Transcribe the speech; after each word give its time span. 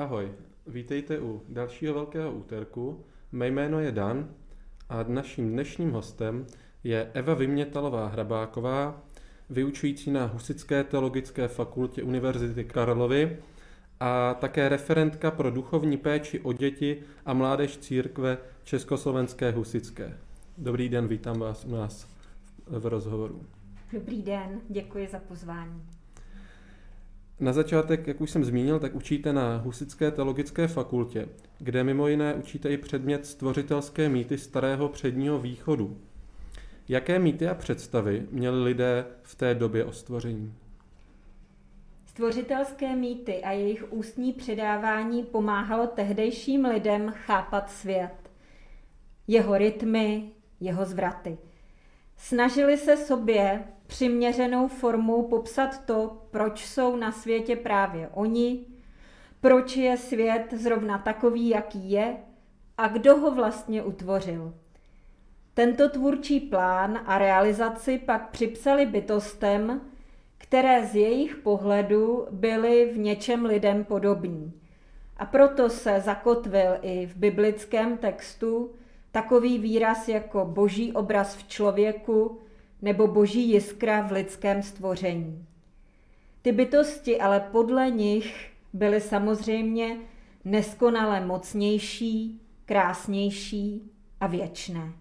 Ahoj, 0.00 0.32
vítejte 0.66 1.20
u 1.20 1.42
dalšího 1.48 1.94
velkého 1.94 2.32
úterku. 2.32 3.04
Mé 3.32 3.48
jméno 3.48 3.80
je 3.80 3.92
Dan 3.92 4.28
a 4.88 5.02
naším 5.02 5.52
dnešním 5.52 5.90
hostem 5.90 6.46
je 6.84 7.10
Eva 7.14 7.34
Vymětalová 7.34 8.08
Hrabáková, 8.08 9.02
vyučující 9.50 10.10
na 10.10 10.26
Husické 10.26 10.84
teologické 10.84 11.48
fakultě 11.48 12.02
Univerzity 12.02 12.64
Karlovy 12.64 13.36
a 14.00 14.34
také 14.34 14.68
referentka 14.68 15.30
pro 15.30 15.50
duchovní 15.50 15.96
péči 15.96 16.40
o 16.40 16.52
děti 16.52 17.02
a 17.26 17.34
mládež 17.34 17.78
církve 17.78 18.38
Československé 18.64 19.50
husické. 19.50 20.18
Dobrý 20.58 20.88
den, 20.88 21.08
vítám 21.08 21.38
vás 21.38 21.64
u 21.64 21.70
nás 21.70 22.08
v 22.66 22.86
rozhovoru. 22.86 23.46
Dobrý 23.92 24.22
den, 24.22 24.60
děkuji 24.68 25.08
za 25.12 25.18
pozvání. 25.18 25.99
Na 27.40 27.52
začátek, 27.52 28.06
jak 28.06 28.20
už 28.20 28.30
jsem 28.30 28.44
zmínil, 28.44 28.80
tak 28.80 28.94
učíte 28.94 29.32
na 29.32 29.56
Husické 29.56 30.10
teologické 30.10 30.68
fakultě, 30.68 31.28
kde 31.58 31.84
mimo 31.84 32.08
jiné 32.08 32.34
učíte 32.34 32.70
i 32.70 32.76
předmět 32.76 33.26
stvořitelské 33.26 34.08
mýty 34.08 34.38
starého 34.38 34.88
předního 34.88 35.38
východu. 35.38 35.96
Jaké 36.88 37.18
mýty 37.18 37.48
a 37.48 37.54
představy 37.54 38.26
měli 38.30 38.62
lidé 38.62 39.06
v 39.22 39.34
té 39.34 39.54
době 39.54 39.84
o 39.84 39.92
stvoření? 39.92 40.54
Stvořitelské 42.06 42.96
mýty 42.96 43.42
a 43.42 43.50
jejich 43.50 43.92
ústní 43.92 44.32
předávání 44.32 45.22
pomáhalo 45.22 45.86
tehdejším 45.86 46.64
lidem 46.64 47.12
chápat 47.16 47.70
svět, 47.70 48.30
jeho 49.28 49.58
rytmy, 49.58 50.30
jeho 50.60 50.84
zvraty. 50.84 51.38
Snažili 52.16 52.76
se 52.76 52.96
sobě 52.96 53.64
přiměřenou 53.90 54.68
formou 54.68 55.22
popsat 55.22 55.84
to, 55.84 56.22
proč 56.30 56.66
jsou 56.66 56.96
na 56.96 57.12
světě 57.12 57.56
právě 57.56 58.08
oni, 58.08 58.66
proč 59.40 59.76
je 59.76 59.96
svět 59.96 60.46
zrovna 60.52 60.98
takový, 60.98 61.48
jaký 61.48 61.90
je 61.90 62.16
a 62.78 62.88
kdo 62.88 63.16
ho 63.16 63.34
vlastně 63.34 63.82
utvořil. 63.82 64.54
Tento 65.54 65.88
tvůrčí 65.88 66.40
plán 66.40 67.00
a 67.06 67.18
realizaci 67.18 67.98
pak 67.98 68.30
připsali 68.30 68.86
bytostem, 68.86 69.80
které 70.38 70.86
z 70.86 70.94
jejich 70.94 71.36
pohledu 71.36 72.26
byly 72.30 72.90
v 72.94 72.98
něčem 72.98 73.44
lidem 73.44 73.84
podobní. 73.84 74.52
A 75.16 75.26
proto 75.26 75.68
se 75.70 76.00
zakotvil 76.00 76.78
i 76.82 77.06
v 77.06 77.16
biblickém 77.16 77.96
textu 77.96 78.70
takový 79.12 79.58
výraz 79.58 80.08
jako 80.08 80.44
boží 80.44 80.92
obraz 80.92 81.36
v 81.36 81.48
člověku 81.48 82.40
nebo 82.82 83.06
boží 83.06 83.50
jiskra 83.50 84.00
v 84.00 84.12
lidském 84.12 84.62
stvoření. 84.62 85.46
Ty 86.42 86.52
bytosti 86.52 87.20
ale 87.20 87.40
podle 87.40 87.90
nich 87.90 88.50
byly 88.72 89.00
samozřejmě 89.00 89.96
neskonale 90.44 91.20
mocnější, 91.20 92.40
krásnější 92.64 93.90
a 94.20 94.26
věčné. 94.26 94.92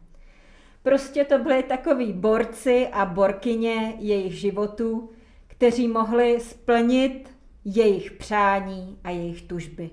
Prostě 0.84 1.26
to 1.26 1.40
byly 1.40 1.64
takový 1.64 2.14
borci 2.14 2.88
a 2.88 3.06
borkyně 3.06 3.94
jejich 4.00 4.34
životů, 4.34 5.10
kteří 5.48 5.88
mohli 5.88 6.40
splnit 6.40 7.30
jejich 7.66 8.12
přání 8.12 9.00
a 9.04 9.10
jejich 9.10 9.42
tužby. 9.42 9.90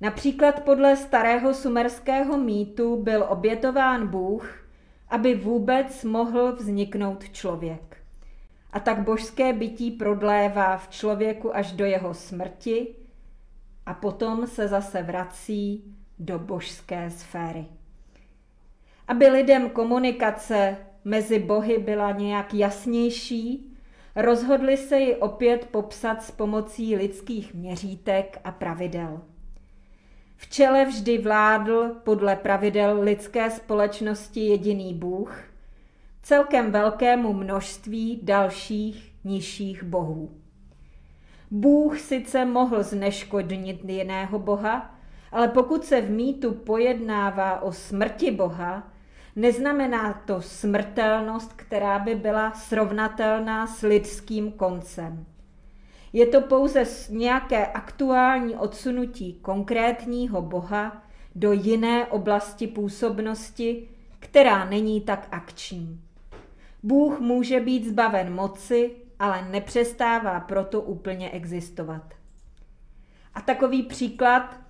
Například 0.00 0.64
podle 0.64 0.96
starého 0.96 1.54
sumerského 1.54 2.38
mýtu 2.38 2.96
byl 3.02 3.26
obětován 3.28 4.06
Bůh, 4.06 4.63
aby 5.14 5.34
vůbec 5.34 6.04
mohl 6.04 6.52
vzniknout 6.52 7.24
člověk. 7.32 7.96
A 8.72 8.80
tak 8.80 9.02
božské 9.02 9.52
bytí 9.52 9.90
prodlévá 9.90 10.76
v 10.76 10.88
člověku 10.88 11.56
až 11.56 11.72
do 11.72 11.84
jeho 11.84 12.14
smrti 12.14 12.94
a 13.86 13.94
potom 13.94 14.46
se 14.46 14.68
zase 14.68 15.02
vrací 15.02 15.94
do 16.18 16.38
božské 16.38 17.10
sféry. 17.10 17.64
Aby 19.08 19.28
lidem 19.28 19.70
komunikace 19.70 20.76
mezi 21.04 21.38
bohy 21.38 21.78
byla 21.78 22.10
nějak 22.10 22.54
jasnější, 22.54 23.74
rozhodli 24.16 24.76
se 24.76 24.98
ji 24.98 25.16
opět 25.16 25.68
popsat 25.70 26.22
s 26.22 26.30
pomocí 26.30 26.96
lidských 26.96 27.54
měřítek 27.54 28.40
a 28.44 28.52
pravidel. 28.52 29.20
V 30.44 30.50
čele 30.50 30.84
vždy 30.84 31.18
vládl 31.18 31.90
podle 32.04 32.36
pravidel 32.36 33.00
lidské 33.00 33.50
společnosti 33.50 34.40
jediný 34.40 34.94
Bůh, 34.94 35.44
celkem 36.22 36.72
velkému 36.72 37.32
množství 37.32 38.20
dalších 38.22 39.12
nižších 39.24 39.82
bohů. 39.82 40.30
Bůh 41.50 41.98
sice 42.00 42.44
mohl 42.44 42.82
zneškodnit 42.82 43.84
jiného 43.84 44.38
boha, 44.38 44.94
ale 45.32 45.48
pokud 45.48 45.84
se 45.84 46.00
v 46.00 46.10
mýtu 46.10 46.52
pojednává 46.52 47.62
o 47.62 47.72
smrti 47.72 48.30
boha, 48.30 48.92
Neznamená 49.36 50.22
to 50.26 50.42
smrtelnost, 50.42 51.52
která 51.52 51.98
by 51.98 52.14
byla 52.14 52.52
srovnatelná 52.52 53.66
s 53.66 53.82
lidským 53.82 54.52
koncem. 54.52 55.26
Je 56.16 56.26
to 56.26 56.40
pouze 56.40 56.84
nějaké 57.10 57.66
aktuální 57.66 58.56
odsunutí 58.56 59.34
konkrétního 59.42 60.42
Boha 60.42 61.02
do 61.34 61.52
jiné 61.52 62.06
oblasti 62.06 62.66
působnosti, 62.66 63.88
která 64.18 64.64
není 64.64 65.00
tak 65.00 65.28
akční. 65.30 66.00
Bůh 66.82 67.20
může 67.20 67.60
být 67.60 67.86
zbaven 67.86 68.34
moci, 68.34 68.90
ale 69.18 69.48
nepřestává 69.50 70.40
proto 70.40 70.80
úplně 70.80 71.30
existovat. 71.30 72.14
A 73.34 73.40
takový 73.40 73.82
příklad 73.82 74.60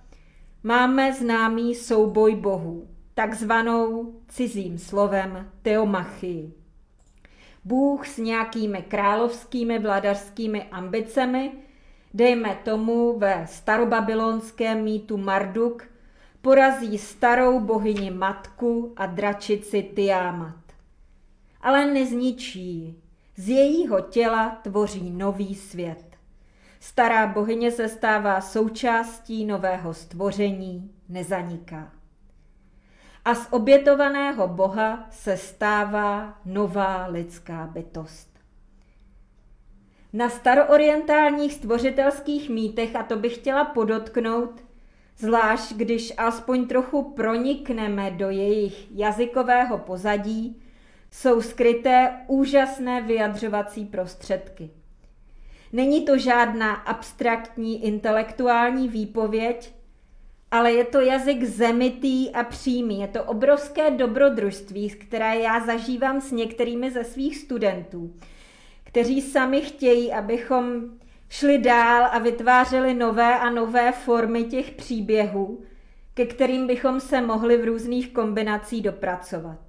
máme 0.63 1.13
známý 1.13 1.75
souboj 1.75 2.35
bohů 2.35 2.87
takzvanou 3.13 4.13
cizím 4.27 4.77
slovem 4.77 5.51
teomachii. 5.61 6.64
Bůh 7.65 8.07
s 8.07 8.17
nějakými 8.17 8.81
královskými 8.81 9.79
vladařskými 9.79 10.63
ambicemi, 10.63 11.51
dejme 12.13 12.59
tomu 12.63 13.19
ve 13.19 13.47
starobabylonském 13.47 14.83
mýtu 14.83 15.17
Marduk, 15.17 15.87
porazí 16.41 16.97
starou 16.97 17.59
bohyni 17.59 18.11
matku 18.11 18.93
a 18.95 19.05
dračici 19.05 19.83
Tiamat. 19.83 20.55
Ale 21.61 21.85
nezničí 21.85 23.01
Z 23.37 23.49
jejího 23.49 24.01
těla 24.01 24.49
tvoří 24.49 25.11
nový 25.11 25.55
svět. 25.55 26.17
Stará 26.79 27.27
bohyně 27.27 27.71
se 27.71 27.89
stává 27.89 28.41
součástí 28.41 29.45
nového 29.45 29.93
stvoření, 29.93 30.91
nezaniká 31.09 31.94
a 33.25 33.35
z 33.35 33.47
obětovaného 33.51 34.47
Boha 34.47 35.07
se 35.11 35.37
stává 35.37 36.37
nová 36.45 37.07
lidská 37.07 37.69
bytost. 37.73 38.29
Na 40.13 40.29
staroorientálních 40.29 41.53
stvořitelských 41.53 42.49
mýtech, 42.49 42.95
a 42.95 43.03
to 43.03 43.15
bych 43.15 43.35
chtěla 43.35 43.65
podotknout, 43.65 44.63
zvlášť 45.17 45.73
když 45.73 46.13
alespoň 46.17 46.67
trochu 46.67 47.03
pronikneme 47.03 48.11
do 48.11 48.29
jejich 48.29 48.87
jazykového 48.91 49.77
pozadí, 49.77 50.61
jsou 51.11 51.41
skryté 51.41 52.13
úžasné 52.27 53.01
vyjadřovací 53.01 53.85
prostředky. 53.85 54.69
Není 55.73 56.05
to 56.05 56.17
žádná 56.17 56.73
abstraktní 56.73 57.85
intelektuální 57.85 58.89
výpověď, 58.89 59.75
ale 60.55 60.73
je 60.73 60.85
to 60.85 61.01
jazyk 61.01 61.43
zemitý 61.43 62.31
a 62.31 62.43
přímý. 62.43 62.99
Je 62.99 63.07
to 63.07 63.23
obrovské 63.23 63.91
dobrodružství, 63.91 64.89
které 64.89 65.35
já 65.39 65.59
zažívám 65.59 66.21
s 66.21 66.31
některými 66.31 66.91
ze 66.91 67.03
svých 67.03 67.37
studentů, 67.37 68.13
kteří 68.83 69.21
sami 69.21 69.61
chtějí, 69.61 70.13
abychom 70.13 70.81
šli 71.29 71.57
dál 71.57 72.09
a 72.11 72.19
vytvářeli 72.19 72.93
nové 72.93 73.39
a 73.39 73.49
nové 73.49 73.91
formy 73.91 74.43
těch 74.43 74.71
příběhů, 74.71 75.63
ke 76.13 76.25
kterým 76.25 76.67
bychom 76.67 76.99
se 76.99 77.21
mohli 77.21 77.57
v 77.57 77.65
různých 77.65 78.13
kombinacích 78.13 78.83
dopracovat. 78.83 79.59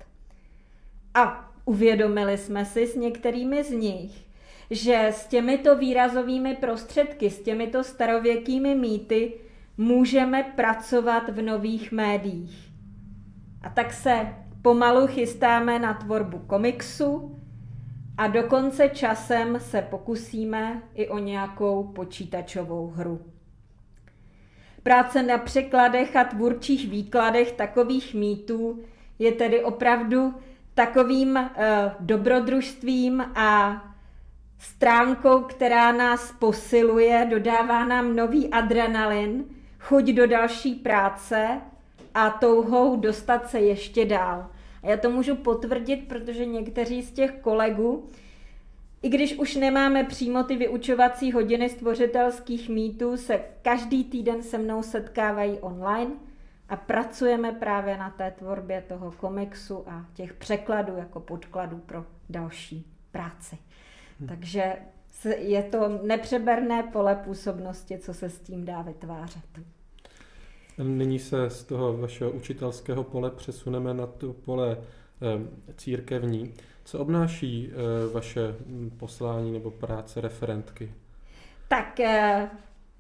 A 1.15 1.51
uvědomili 1.65 2.39
jsme 2.39 2.65
si 2.65 2.87
s 2.87 2.97
některými 2.97 3.65
z 3.65 3.71
nich, 3.71 4.13
že 4.71 5.07
s 5.07 5.27
těmito 5.27 5.77
výrazovými 5.77 6.57
prostředky, 6.57 7.31
s 7.31 7.43
těmito 7.43 7.85
starověkými 7.85 8.75
mýty 8.75 9.33
můžeme 9.77 10.43
pracovat 10.43 11.29
v 11.29 11.43
nových 11.43 11.93
médiích. 11.93 12.73
A 13.63 13.69
tak 13.69 13.93
se 13.93 14.35
pomalu 14.63 15.07
chystáme 15.07 15.79
na 15.79 15.95
tvorbu 15.95 16.39
komiksu 16.39 17.39
a 18.19 18.27
dokonce 18.27 18.89
časem 18.89 19.61
se 19.61 19.83
pokusíme 19.83 20.83
i 20.95 21.09
o 21.09 21.19
nějakou 21.19 21.85
počítačovou 21.85 22.87
hru. 22.91 23.33
Práce 24.83 25.23
na 25.23 25.39
překladech 25.39 26.17
a 26.17 26.25
tvůrčích 26.25 26.89
výkladech 26.91 27.53
takových 27.53 28.15
mýtů 28.15 28.83
je 29.19 29.33
tedy 29.33 29.65
opravdu 29.65 30.35
takovým 30.75 31.37
uh, 31.37 31.47
dobrodružstvím 32.01 33.21
a 33.35 33.83
stránkou, 34.59 35.41
která 35.41 35.93
nás 35.93 36.33
posiluje, 36.33 37.27
dodává 37.31 37.85
nám 37.85 38.17
nový 38.17 38.51
adrenalin, 38.51 39.45
chuť 39.87 40.05
do 40.05 40.27
další 40.27 40.75
práce 40.75 41.61
a 42.15 42.31
touhou 42.31 42.97
dostat 42.97 43.51
se 43.51 43.61
ještě 43.61 44.05
dál. 44.05 44.51
A 44.83 44.89
já 44.89 44.97
to 44.97 45.11
můžu 45.11 45.37
potvrdit, 45.37 46.09
protože 46.09 46.47
někteří 46.47 47.03
z 47.03 47.13
těch 47.13 47.33
kolegů, 47.33 48.09
i 49.03 49.09
když 49.09 49.39
už 49.39 49.57
nemáme 49.57 50.05
přímo 50.05 50.45
ty 50.45 50.57
vyučovací 50.57 51.33
hodiny 51.33 51.69
stvořitelských 51.69 52.69
mýtů, 52.69 53.17
se 53.17 53.41
každý 53.63 54.05
týden 54.05 54.43
se 54.43 54.59
mnou 54.59 54.83
setkávají 54.83 55.59
online 55.59 56.11
a 56.69 56.77
pracujeme 56.77 57.53
právě 57.53 57.97
na 57.99 58.11
té 58.11 58.31
tvorbě 58.31 58.85
toho 58.89 59.13
komiksu 59.13 59.89
a 59.89 60.07
těch 60.15 60.35
překladů 60.35 60.97
jako 60.97 61.21
podkladů 61.21 61.79
pro 61.79 62.05
další 62.31 62.87
práci. 63.13 63.59
Hmm. 64.21 64.29
Takže 64.29 64.77
je 65.39 65.63
to 65.63 66.01
nepřeberné 66.03 66.83
pole 66.83 67.17
působnosti, 67.17 67.99
co 67.99 68.15
se 68.15 68.31
s 68.31 68.41
tím 68.41 68.65
dá 68.65 68.83
vytvářet. 68.83 69.76
Nyní 70.83 71.19
se 71.19 71.51
z 71.51 71.65
toho 71.65 71.97
vašeho 71.97 72.31
učitelského 72.31 73.05
pole 73.05 73.31
přesuneme 73.31 73.95
na 73.95 74.07
to 74.07 74.33
pole 74.33 74.77
eh, 74.79 75.75
církevní. 75.77 76.55
Co 76.85 76.99
obnáší 76.99 77.71
eh, 77.71 78.15
vaše 78.15 78.41
hm, 78.67 78.91
poslání 78.99 79.53
nebo 79.53 79.71
práce 79.71 80.21
referentky? 80.21 80.95
Tak, 81.69 82.01
eh, 82.01 82.51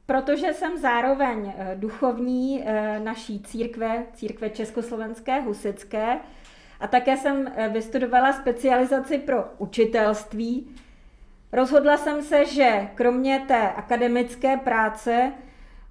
protože 0.06 0.52
jsem 0.52 0.78
zároveň 0.78 1.52
duchovní 1.75 2.64
naší 3.05 3.40
církve, 3.40 4.06
církve 4.14 4.50
Československé 4.50 5.40
husické, 5.40 6.19
a 6.81 6.87
také 6.87 7.17
jsem 7.17 7.52
vystudovala 7.73 8.32
specializaci 8.32 9.19
pro 9.19 9.44
učitelství, 9.58 10.69
rozhodla 11.52 11.96
jsem 11.96 12.23
se, 12.23 12.46
že 12.46 12.88
kromě 12.94 13.44
té 13.49 13.73
akademické 13.73 14.56
práce 14.56 15.32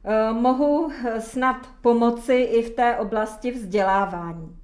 Eh, 0.08 0.34
mohu 0.34 0.92
eh, 0.92 1.22
snad 1.22 1.70
pomoci 1.82 2.34
i 2.34 2.64
v 2.64 2.70
té 2.70 2.98
oblasti 2.98 3.52
vzdělávání. 3.52 4.56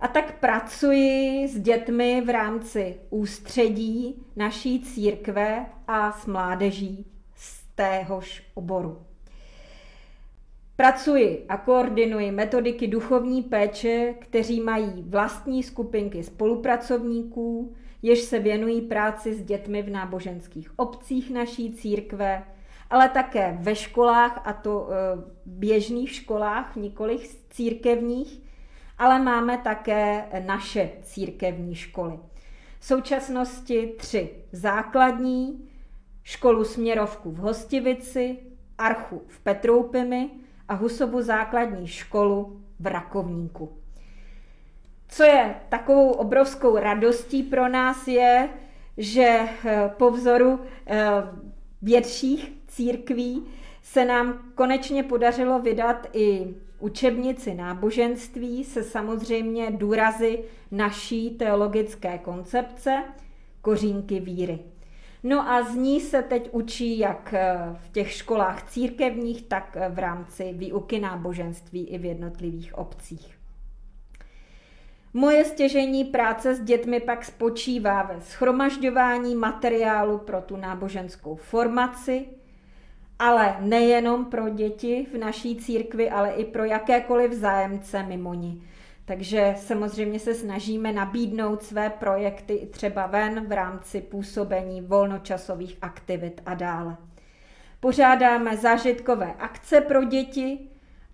A 0.00 0.08
tak 0.08 0.38
pracuji 0.40 1.48
s 1.48 1.60
dětmi 1.60 2.20
v 2.20 2.30
rámci 2.30 3.00
ústředí 3.10 4.24
naší 4.36 4.82
církve 4.82 5.66
a 5.88 6.12
s 6.12 6.26
mládeží 6.26 7.06
z 7.34 7.64
téhož 7.74 8.42
oboru. 8.54 9.02
Pracuji 10.76 11.44
a 11.48 11.56
koordinuji 11.56 12.30
metodiky 12.30 12.88
duchovní 12.88 13.42
péče, 13.42 14.14
kteří 14.18 14.60
mají 14.60 15.04
vlastní 15.06 15.62
skupinky 15.62 16.22
spolupracovníků, 16.22 17.74
jež 18.02 18.20
se 18.20 18.38
věnují 18.38 18.80
práci 18.80 19.34
s 19.34 19.42
dětmi 19.42 19.82
v 19.82 19.90
náboženských 19.90 20.78
obcích 20.78 21.30
naší 21.30 21.72
církve, 21.72 22.42
ale 22.90 23.08
také 23.08 23.58
ve 23.60 23.76
školách, 23.76 24.42
a 24.44 24.52
to 24.52 24.88
e, 24.88 24.94
běžných 25.46 26.12
školách, 26.12 26.76
nikoli 26.76 27.18
církevních, 27.50 28.42
ale 28.98 29.18
máme 29.18 29.58
také 29.58 30.24
naše 30.46 30.90
církevní 31.02 31.74
školy. 31.74 32.18
V 32.78 32.84
současnosti 32.84 33.94
tři 33.98 34.30
základní, 34.52 35.68
školu 36.22 36.64
směrovku 36.64 37.30
v 37.30 37.36
Hostivici, 37.36 38.38
Archu 38.78 39.22
v 39.28 39.40
Petroupimi 39.40 40.30
a 40.68 40.74
Husovu 40.74 41.22
základní 41.22 41.86
školu 41.86 42.60
v 42.80 42.86
Rakovníku. 42.86 43.78
Co 45.08 45.22
je 45.22 45.54
takovou 45.68 46.10
obrovskou 46.10 46.76
radostí 46.76 47.42
pro 47.42 47.68
nás 47.68 48.08
je, 48.08 48.48
že 48.96 49.22
e, 49.22 49.48
po 49.88 50.10
vzoru 50.10 50.60
e, 50.86 51.04
větších 51.82 52.52
církví 52.74 53.46
se 53.82 54.04
nám 54.04 54.52
konečně 54.54 55.02
podařilo 55.02 55.58
vydat 55.58 56.06
i 56.12 56.54
učebnici 56.78 57.54
náboženství 57.54 58.64
se 58.64 58.82
samozřejmě 58.82 59.70
důrazy 59.70 60.44
naší 60.70 61.30
teologické 61.30 62.18
koncepce 62.18 63.04
kořínky 63.62 64.20
víry. 64.20 64.58
No 65.22 65.50
a 65.50 65.62
z 65.62 65.74
ní 65.74 66.00
se 66.00 66.22
teď 66.22 66.48
učí 66.52 66.98
jak 66.98 67.34
v 67.74 67.88
těch 67.92 68.12
školách 68.12 68.70
církevních, 68.70 69.42
tak 69.42 69.76
v 69.90 69.98
rámci 69.98 70.52
výuky 70.52 71.00
náboženství 71.00 71.88
i 71.88 71.98
v 71.98 72.04
jednotlivých 72.04 72.78
obcích. 72.78 73.38
Moje 75.16 75.44
stěžení 75.44 76.04
práce 76.04 76.54
s 76.54 76.60
dětmi 76.60 77.00
pak 77.00 77.24
spočívá 77.24 78.02
ve 78.02 78.20
schromažďování 78.20 79.34
materiálu 79.34 80.18
pro 80.18 80.40
tu 80.40 80.56
náboženskou 80.56 81.34
formaci, 81.34 82.26
ale 83.18 83.56
nejenom 83.60 84.24
pro 84.24 84.48
děti 84.48 85.06
v 85.14 85.18
naší 85.18 85.56
církvi, 85.56 86.10
ale 86.10 86.30
i 86.30 86.44
pro 86.44 86.64
jakékoliv 86.64 87.32
zájemce 87.32 88.02
mimo 88.02 88.34
ní. 88.34 88.62
Takže 89.04 89.54
samozřejmě 89.58 90.18
se 90.18 90.34
snažíme 90.34 90.92
nabídnout 90.92 91.62
své 91.62 91.90
projekty 91.90 92.54
i 92.54 92.66
třeba 92.66 93.06
ven 93.06 93.46
v 93.46 93.52
rámci 93.52 94.00
působení 94.00 94.80
volnočasových 94.80 95.78
aktivit 95.82 96.42
a 96.46 96.54
dále. 96.54 96.96
Pořádáme 97.80 98.56
zážitkové 98.56 99.34
akce 99.38 99.80
pro 99.80 100.04
děti 100.04 100.58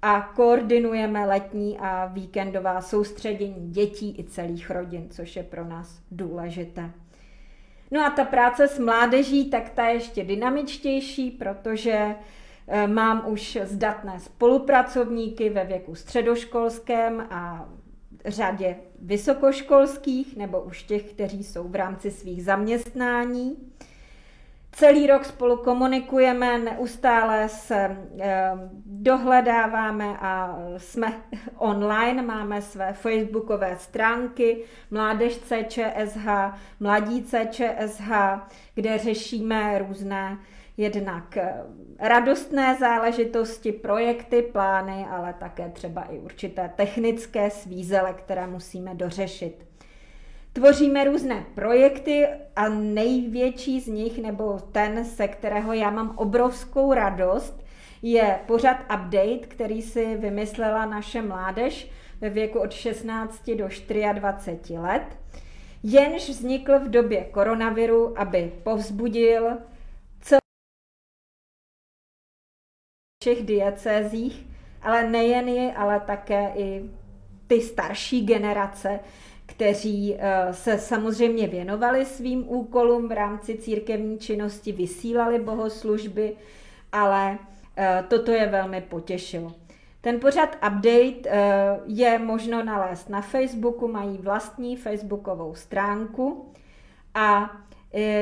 a 0.02 0.20
koordinujeme 0.20 1.26
letní 1.26 1.78
a 1.78 2.06
víkendová 2.06 2.80
soustředění 2.80 3.70
dětí 3.70 4.16
i 4.18 4.24
celých 4.24 4.70
rodin, 4.70 5.10
což 5.10 5.36
je 5.36 5.42
pro 5.42 5.64
nás 5.64 6.02
důležité. 6.10 6.90
No 7.90 8.06
a 8.06 8.10
ta 8.10 8.24
práce 8.24 8.68
s 8.68 8.78
mládeží, 8.78 9.50
tak 9.50 9.70
ta 9.70 9.86
je 9.86 9.94
ještě 9.94 10.24
dynamičtější, 10.24 11.30
protože 11.30 12.14
eh, 12.68 12.86
mám 12.86 13.24
už 13.26 13.58
zdatné 13.62 14.20
spolupracovníky 14.20 15.50
ve 15.50 15.64
věku 15.64 15.94
středoškolském 15.94 17.26
a 17.30 17.68
řadě 18.24 18.76
vysokoškolských, 19.02 20.36
nebo 20.36 20.60
už 20.60 20.82
těch, 20.82 21.02
kteří 21.02 21.44
jsou 21.44 21.68
v 21.68 21.74
rámci 21.74 22.10
svých 22.10 22.44
zaměstnání. 22.44 23.56
Celý 24.72 25.06
rok 25.06 25.24
spolu 25.24 25.56
komunikujeme, 25.56 26.58
neustále 26.58 27.48
se 27.48 27.96
eh, 28.20 28.50
dohledáváme 28.86 30.16
a 30.20 30.58
jsme 30.76 31.12
online, 31.58 32.22
máme 32.22 32.62
své 32.62 32.92
facebookové 32.92 33.76
stránky 33.76 34.64
Mládež 34.90 35.38
CČSH, 35.38 36.26
Mladí 36.80 37.22
CČSH, 37.22 38.10
kde 38.74 38.98
řešíme 38.98 39.78
různé 39.78 40.38
jednak 40.76 41.36
eh, 41.36 41.62
radostné 41.98 42.76
záležitosti, 42.80 43.72
projekty, 43.72 44.42
plány, 44.42 45.06
ale 45.10 45.34
také 45.38 45.68
třeba 45.68 46.02
i 46.02 46.18
určité 46.18 46.70
technické 46.76 47.50
svízele, 47.50 48.12
které 48.12 48.46
musíme 48.46 48.94
dořešit. 48.94 49.69
Tvoříme 50.52 51.04
různé 51.04 51.46
projekty 51.54 52.28
a 52.56 52.68
největší 52.68 53.80
z 53.80 53.86
nich, 53.86 54.22
nebo 54.22 54.58
ten, 54.72 55.04
se 55.04 55.28
kterého 55.28 55.72
já 55.72 55.90
mám 55.90 56.14
obrovskou 56.16 56.92
radost, 56.92 57.64
je 58.02 58.40
pořad 58.46 58.76
Update, 58.80 59.46
který 59.48 59.82
si 59.82 60.16
vymyslela 60.16 60.86
naše 60.86 61.22
mládež 61.22 61.90
ve 62.20 62.30
věku 62.30 62.58
od 62.58 62.72
16 62.72 63.50
do 63.50 63.68
24 64.12 64.78
let, 64.78 65.16
jenž 65.82 66.28
vznikl 66.28 66.78
v 66.78 66.90
době 66.90 67.24
koronaviru, 67.24 68.20
aby 68.20 68.52
povzbudil 68.62 69.58
celou 70.20 70.38
všech 73.22 73.46
diecézích, 73.46 74.46
ale 74.82 75.08
nejen 75.10 75.48
je, 75.48 75.72
ale 75.74 76.00
také 76.00 76.52
i 76.56 76.90
ty 77.46 77.60
starší 77.60 78.26
generace, 78.26 79.00
kteří 79.50 80.16
eh, 80.18 80.48
se 80.52 80.78
samozřejmě 80.78 81.48
věnovali 81.48 82.04
svým 82.04 82.44
úkolům 82.48 83.08
v 83.08 83.12
rámci 83.12 83.58
církevní 83.58 84.18
činnosti, 84.18 84.72
vysílali 84.72 85.38
bohoslužby, 85.38 86.36
ale 86.92 87.38
eh, 87.76 88.04
toto 88.08 88.30
je 88.30 88.46
velmi 88.46 88.80
potěšilo. 88.80 89.52
Ten 90.00 90.20
pořad 90.20 90.56
update 90.56 91.28
eh, 91.28 91.80
je 91.86 92.18
možno 92.18 92.64
nalézt 92.64 93.08
na 93.08 93.20
Facebooku, 93.20 93.88
mají 93.88 94.18
vlastní 94.18 94.76
facebookovou 94.76 95.54
stránku 95.54 96.52
a 97.14 97.56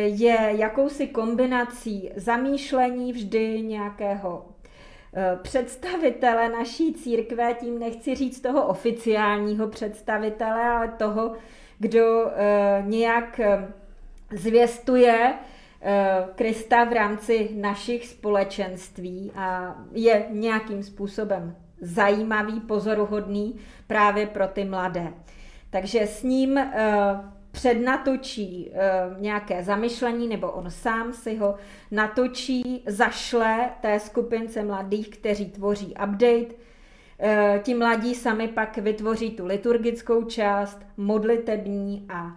je 0.04 0.52
jakousi 0.56 1.06
kombinací 1.06 2.10
zamýšlení 2.16 3.12
vždy 3.12 3.62
nějakého 3.62 4.44
představitele 5.42 6.48
naší 6.48 6.94
církve, 6.94 7.54
tím 7.54 7.78
nechci 7.78 8.14
říct 8.14 8.40
toho 8.40 8.66
oficiálního 8.66 9.68
představitele, 9.68 10.62
ale 10.62 10.88
toho, 10.88 11.32
kdo 11.78 12.26
eh, 12.26 12.82
nějak 12.86 13.40
eh, 13.40 13.72
zvěstuje 14.32 15.34
Krista 16.34 16.84
v 16.84 16.92
rámci 16.92 17.50
našich 17.54 18.06
společenství 18.06 19.32
a 19.34 19.76
je 19.92 20.26
nějakým 20.30 20.82
způsobem 20.82 21.56
zajímavý, 21.80 22.60
pozoruhodný 22.60 23.56
právě 23.86 24.26
pro 24.26 24.48
ty 24.48 24.64
mladé. 24.64 25.12
Takže 25.70 26.06
s 26.06 26.22
ním 26.22 26.58
přednatočí 27.58 28.72
nějaké 29.18 29.62
zamyšlení, 29.62 30.28
nebo 30.28 30.50
on 30.50 30.70
sám 30.70 31.12
si 31.12 31.36
ho 31.36 31.54
natočí, 31.90 32.82
zašle 32.86 33.70
té 33.80 34.00
skupince 34.00 34.64
mladých, 34.64 35.08
kteří 35.08 35.50
tvoří 35.50 35.86
update, 35.86 36.54
Ti 37.62 37.74
mladí 37.74 38.14
sami 38.14 38.48
pak 38.48 38.78
vytvoří 38.78 39.30
tu 39.30 39.46
liturgickou 39.46 40.24
část, 40.24 40.86
modlitební 40.96 42.06
a 42.08 42.36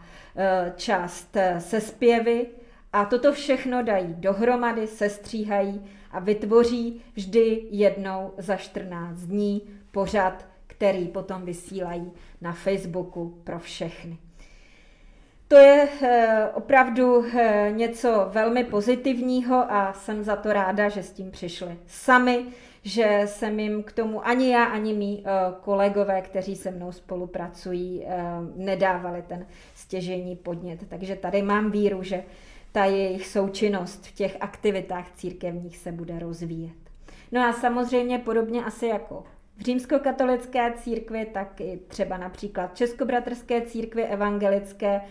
část 0.75 1.37
se 1.59 1.81
zpěvy 1.81 2.47
a 2.93 3.05
toto 3.05 3.31
všechno 3.31 3.83
dají 3.83 4.13
dohromady, 4.13 4.87
sestříhají 4.87 5.81
a 6.11 6.19
vytvoří 6.19 7.01
vždy 7.13 7.67
jednou 7.71 8.33
za 8.37 8.55
14 8.55 9.19
dní 9.19 9.61
pořad, 9.91 10.47
který 10.67 11.07
potom 11.07 11.45
vysílají 11.45 12.11
na 12.41 12.51
Facebooku 12.53 13.41
pro 13.43 13.59
všechny. 13.59 14.17
To 15.51 15.58
je 15.58 15.89
eh, 16.01 16.50
opravdu 16.53 17.25
eh, 17.25 17.72
něco 17.75 18.29
velmi 18.31 18.63
pozitivního 18.63 19.72
a 19.72 19.93
jsem 19.93 20.24
za 20.24 20.36
to 20.36 20.53
ráda, 20.53 20.89
že 20.89 21.03
s 21.03 21.12
tím 21.12 21.31
přišli 21.31 21.77
sami, 21.88 22.46
že 22.84 23.22
jsem 23.25 23.60
jim 23.60 23.84
k 23.84 23.91
tomu 23.91 24.27
ani 24.27 24.51
já, 24.51 24.63
ani 24.63 24.93
mý 24.93 25.24
eh, 25.25 25.31
kolegové, 25.62 26.22
kteří 26.22 26.55
se 26.55 26.72
mnou 26.72 26.91
spolupracují, 26.91 28.05
nedávali 28.55 29.22
ten 29.27 29.48
stěžení 29.75 30.36
podnět. 30.36 30.79
Takže 30.89 31.15
tady 31.15 31.41
mám 31.41 31.72
víru, 31.72 32.03
že 32.03 32.24
ta 32.72 32.86
jejich 32.86 33.27
součinnost 33.27 34.05
v 34.05 34.12
těch 34.12 34.38
aktivitách 34.39 35.12
církevních 35.15 35.77
se 35.77 35.91
bude 35.91 36.20
rozvíjet. 36.20 36.77
No 37.31 37.41
a 37.41 37.53
samozřejmě 37.53 38.20
podobně 38.20 38.63
asi 38.63 38.88
jako 38.88 39.24
v 39.58 39.62
římskokatolické 39.62 40.74
církvi, 40.74 41.25
tak 41.25 41.62
i 41.62 41.79
třeba 41.88 42.17
například 42.17 42.77
Českobratrské 42.77 43.62
církvi 43.62 44.03
evangelické, 44.03 45.01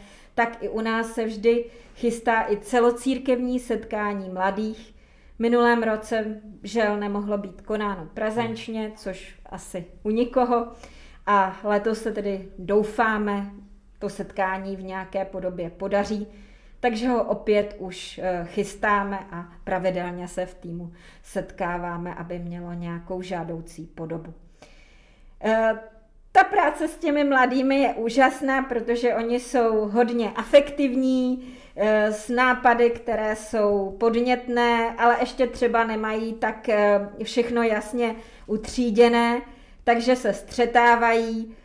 tak 0.41 0.63
i 0.63 0.69
u 0.69 0.81
nás 0.81 1.13
se 1.13 1.25
vždy 1.25 1.65
chystá 1.95 2.51
i 2.51 2.57
celocírkevní 2.57 3.59
setkání 3.59 4.29
mladých. 4.29 4.95
Minulém 5.39 5.83
roce 5.83 6.41
žel 6.63 6.97
nemohlo 6.97 7.39
být 7.39 7.61
konáno 7.61 8.09
prezenčně, 8.15 8.93
což 8.97 9.39
asi 9.47 9.85
u 10.03 10.11
nikoho. 10.11 10.73
A 11.27 11.61
letos 11.65 12.03
se 12.03 12.13
tedy 12.13 12.49
doufáme, 12.59 13.51
to 13.99 14.09
setkání 14.09 14.77
v 14.77 14.83
nějaké 14.83 15.25
podobě 15.25 15.71
podaří. 15.71 16.27
Takže 16.81 17.09
ho 17.09 17.25
opět 17.25 17.77
už 17.79 18.21
eh, 18.23 18.45
chystáme 18.45 19.19
a 19.31 19.53
pravidelně 19.65 20.29
se 20.29 20.47
v 20.47 20.55
týmu 20.55 20.93
setkáváme, 21.23 22.15
aby 22.15 22.39
mělo 22.39 22.73
nějakou 22.73 23.23
žádoucí 23.23 23.87
podobu. 23.87 24.35
Eh, 26.31 26.39
ta 26.39 26.45
práce 26.45 26.89
s 26.89 26.97
těmi 26.97 27.25
mladými 27.25 27.81
je 27.81 27.95
úžasná, 27.95 28.63
protože 28.63 29.15
oni 29.15 29.41
jsou 29.41 29.89
hodně 29.89 30.31
afektivní, 30.31 31.55
eh, 31.77 32.13
s 32.13 32.29
nápady, 32.29 32.91
které 32.91 33.37
jsou 33.37 33.97
podnětné, 34.01 34.95
ale 34.99 35.17
ještě 35.21 35.47
třeba 35.47 35.85
nemají 35.85 36.33
tak 36.33 36.69
všechno 37.23 37.63
jasně 37.63 38.17
utříděné, 38.47 39.43
takže 39.85 40.17
se 40.17 40.33
střetávají 40.33 41.57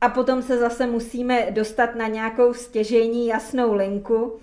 a 0.00 0.08
potom 0.08 0.42
se 0.42 0.58
zase 0.58 0.86
musíme 0.86 1.46
dostat 1.50 1.94
na 1.94 2.06
nějakou 2.06 2.54
stěžení 2.54 3.26
jasnou 3.26 3.74
linku. 3.74 4.38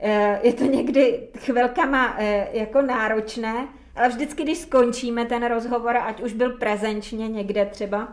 Eh, 0.00 0.40
je 0.42 0.52
to 0.52 0.64
někdy 0.64 1.28
chvilkama 1.38 2.14
eh, 2.18 2.48
jako 2.52 2.82
náročné, 2.82 3.68
ale 3.96 4.08
vždycky, 4.08 4.42
když 4.42 4.58
skončíme 4.58 5.24
ten 5.24 5.46
rozhovor, 5.46 5.96
ať 5.96 6.22
už 6.22 6.32
byl 6.32 6.50
prezenčně 6.50 7.28
někde 7.28 7.66
třeba 7.66 8.08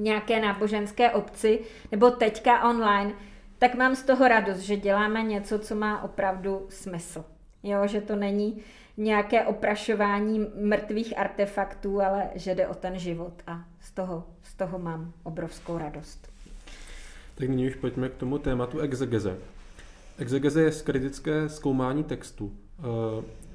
nějaké 0.00 0.40
náboženské 0.40 1.10
obci, 1.10 1.60
nebo 1.92 2.10
teďka 2.10 2.70
online, 2.70 3.12
tak 3.58 3.74
mám 3.74 3.96
z 3.96 4.02
toho 4.02 4.28
radost, 4.28 4.58
že 4.58 4.76
děláme 4.76 5.22
něco, 5.22 5.58
co 5.58 5.74
má 5.74 6.02
opravdu 6.02 6.66
smysl. 6.68 7.24
Jo, 7.62 7.86
že 7.86 8.00
to 8.00 8.16
není 8.16 8.62
nějaké 8.96 9.44
oprašování 9.44 10.46
mrtvých 10.60 11.18
artefaktů, 11.18 12.00
ale 12.00 12.28
že 12.34 12.54
jde 12.54 12.68
o 12.68 12.74
ten 12.74 12.98
život 12.98 13.32
a 13.46 13.64
z 13.80 13.92
toho, 13.92 14.24
z 14.42 14.54
toho 14.54 14.78
mám 14.78 15.12
obrovskou 15.22 15.78
radost. 15.78 16.32
Tak 17.34 17.48
nyní 17.48 17.66
už 17.66 17.74
pojďme 17.74 18.08
k 18.08 18.14
tomu 18.14 18.38
tématu 18.38 18.80
exegeze. 18.80 19.36
Exegeze 20.18 20.62
je 20.62 20.70
kritické 20.84 21.48
zkoumání 21.48 22.04
textu. 22.04 22.52
Eh, 22.78 22.82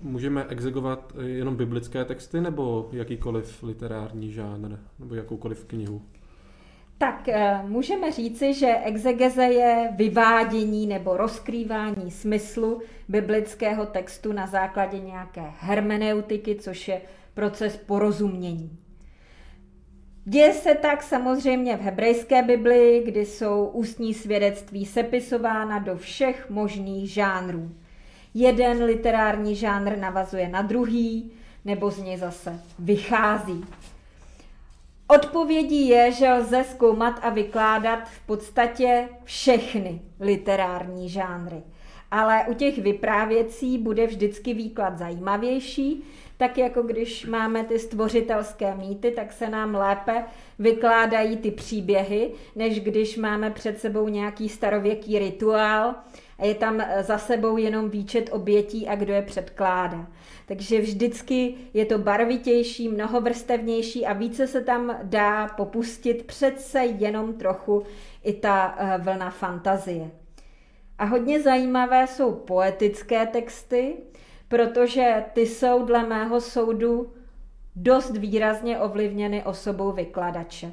můžeme 0.01 0.45
exegovat 0.49 1.13
jenom 1.25 1.55
biblické 1.55 2.05
texty 2.05 2.41
nebo 2.41 2.89
jakýkoliv 2.91 3.63
literární 3.63 4.31
žánr 4.31 4.77
nebo 4.99 5.15
jakoukoliv 5.15 5.65
knihu? 5.65 6.01
Tak 6.97 7.29
eh, 7.29 7.61
můžeme 7.67 8.11
říci, 8.11 8.53
že 8.53 8.77
exegeze 8.83 9.43
je 9.43 9.89
vyvádění 9.95 10.87
nebo 10.87 11.17
rozkrývání 11.17 12.11
smyslu 12.11 12.81
biblického 13.07 13.85
textu 13.85 14.33
na 14.33 14.47
základě 14.47 14.99
nějaké 14.99 15.43
hermeneutiky, 15.59 16.55
což 16.55 16.87
je 16.87 17.01
proces 17.33 17.77
porozumění. 17.77 18.77
Děje 20.27 20.53
se 20.53 20.75
tak 20.75 21.03
samozřejmě 21.03 21.77
v 21.77 21.81
hebrejské 21.81 22.43
Biblii, 22.43 23.03
kdy 23.03 23.25
jsou 23.25 23.65
ústní 23.65 24.13
svědectví 24.13 24.85
sepisována 24.85 25.79
do 25.79 25.97
všech 25.97 26.49
možných 26.49 27.11
žánrů. 27.13 27.71
Jeden 28.33 28.83
literární 28.83 29.55
žánr 29.55 29.97
navazuje 29.97 30.49
na 30.49 30.61
druhý, 30.61 31.31
nebo 31.65 31.91
z 31.91 31.97
něj 31.97 32.17
zase 32.17 32.59
vychází. 32.79 33.65
Odpovědí 35.07 35.88
je, 35.88 36.12
že 36.12 36.33
lze 36.33 36.63
zkoumat 36.63 37.19
a 37.21 37.29
vykládat 37.29 38.09
v 38.09 38.19
podstatě 38.25 39.09
všechny 39.24 40.01
literární 40.19 41.09
žánry. 41.09 41.63
Ale 42.12 42.45
u 42.47 42.53
těch 42.53 42.77
vyprávěcí 42.77 43.77
bude 43.77 44.07
vždycky 44.07 44.53
výklad 44.53 44.97
zajímavější, 44.97 46.03
tak 46.37 46.57
jako 46.57 46.81
když 46.81 47.25
máme 47.25 47.63
ty 47.63 47.79
stvořitelské 47.79 48.75
mýty, 48.75 49.11
tak 49.11 49.33
se 49.33 49.49
nám 49.49 49.75
lépe 49.75 50.23
vykládají 50.59 51.37
ty 51.37 51.51
příběhy, 51.51 52.31
než 52.55 52.79
když 52.79 53.17
máme 53.17 53.51
před 53.51 53.79
sebou 53.79 54.07
nějaký 54.07 54.49
starověký 54.49 55.19
rituál 55.19 55.95
a 56.39 56.45
je 56.45 56.55
tam 56.55 56.81
za 57.01 57.17
sebou 57.17 57.57
jenom 57.57 57.89
výčet 57.89 58.29
obětí 58.33 58.87
a 58.87 58.95
kdo 58.95 59.13
je 59.13 59.21
předkládá. 59.21 60.07
Takže 60.45 60.81
vždycky 60.81 61.55
je 61.73 61.85
to 61.85 61.97
barvitější, 61.97 62.89
mnohovrstevnější 62.89 64.05
a 64.05 64.13
více 64.13 64.47
se 64.47 64.61
tam 64.61 64.97
dá 65.03 65.47
popustit 65.47 66.25
přece 66.25 66.79
jenom 66.85 67.33
trochu 67.33 67.83
i 68.23 68.33
ta 68.33 68.75
eh, 68.77 68.97
vlna 68.97 69.29
fantazie. 69.29 70.11
A 70.97 71.05
hodně 71.05 71.41
zajímavé 71.41 72.07
jsou 72.07 72.31
poetické 72.31 73.25
texty, 73.25 73.93
protože 74.47 75.23
ty 75.33 75.41
jsou 75.41 75.85
dle 75.85 76.03
mého 76.07 76.41
soudu 76.41 77.13
dost 77.75 78.17
výrazně 78.17 78.79
ovlivněny 78.79 79.43
osobou 79.43 79.91
vykladače. 79.91 80.71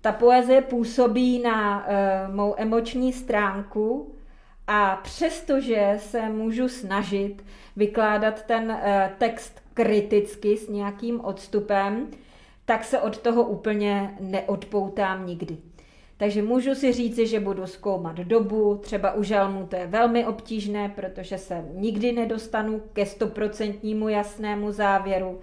Ta 0.00 0.12
poezie 0.12 0.62
působí 0.62 1.42
na 1.42 1.86
uh, 1.86 2.34
mou 2.34 2.54
emoční 2.58 3.12
stránku 3.12 4.14
a 4.66 4.96
přestože 4.96 5.94
se 5.98 6.28
můžu 6.28 6.68
snažit 6.68 7.44
vykládat 7.76 8.42
ten 8.42 8.70
uh, 8.70 8.78
text 9.18 9.62
kriticky 9.74 10.56
s 10.56 10.68
nějakým 10.68 11.20
odstupem, 11.20 12.08
tak 12.64 12.84
se 12.84 13.00
od 13.00 13.18
toho 13.18 13.42
úplně 13.42 14.16
neodpoutám 14.20 15.26
nikdy. 15.26 15.56
Takže 16.18 16.42
můžu 16.42 16.74
si 16.74 16.92
říci, 16.92 17.26
že 17.26 17.40
budu 17.40 17.66
zkoumat 17.66 18.16
dobu, 18.16 18.76
třeba 18.82 19.12
u 19.12 19.22
žalmu 19.22 19.66
to 19.66 19.76
je 19.76 19.86
velmi 19.86 20.26
obtížné, 20.26 20.88
protože 20.88 21.38
se 21.38 21.64
nikdy 21.74 22.12
nedostanu 22.12 22.82
ke 22.92 23.06
stoprocentnímu 23.06 24.08
jasnému 24.08 24.72
závěru, 24.72 25.40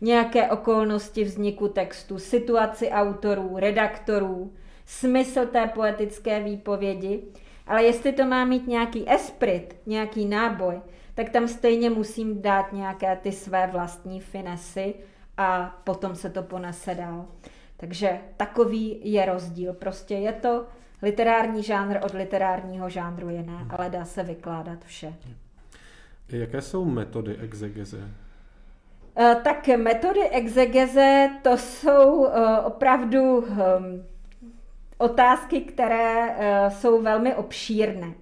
nějaké 0.00 0.50
okolnosti 0.50 1.24
vzniku 1.24 1.68
textu, 1.68 2.18
situaci 2.18 2.90
autorů, 2.90 3.50
redaktorů, 3.56 4.52
smysl 4.86 5.46
té 5.46 5.66
poetické 5.66 6.42
výpovědi, 6.42 7.22
ale 7.66 7.84
jestli 7.84 8.12
to 8.12 8.24
má 8.24 8.44
mít 8.44 8.66
nějaký 8.66 9.10
esprit, 9.10 9.76
nějaký 9.86 10.24
náboj, 10.26 10.80
tak 11.14 11.30
tam 11.30 11.48
stejně 11.48 11.90
musím 11.90 12.42
dát 12.42 12.72
nějaké 12.72 13.16
ty 13.22 13.32
své 13.32 13.66
vlastní 13.66 14.20
finesy 14.20 14.94
a 15.36 15.80
potom 15.84 16.14
se 16.14 16.30
to 16.30 16.42
ponese 16.42 16.94
dál. 16.94 17.26
Takže 17.76 18.20
takový 18.36 19.12
je 19.12 19.26
rozdíl. 19.26 19.72
Prostě 19.72 20.14
je 20.14 20.32
to 20.32 20.66
literární 21.02 21.62
žánr 21.62 21.98
od 22.04 22.14
literárního 22.14 22.90
žánru 22.90 23.30
jiné, 23.30 23.66
ale 23.70 23.90
dá 23.90 24.04
se 24.04 24.22
vykládat 24.22 24.84
vše. 24.84 25.14
Jaké 26.28 26.62
jsou 26.62 26.84
metody 26.84 27.36
exegeze? 27.36 28.10
Eh, 29.18 29.36
tak 29.44 29.68
metody 29.68 30.28
exegeze 30.28 31.30
to 31.42 31.56
jsou 31.56 32.26
eh, 32.26 32.60
opravdu 32.60 33.44
ehm, 33.46 34.04
otázky, 34.98 35.60
které 35.60 36.36
eh, 36.38 36.70
jsou 36.70 37.02
velmi 37.02 37.34
obšírné. 37.34 38.14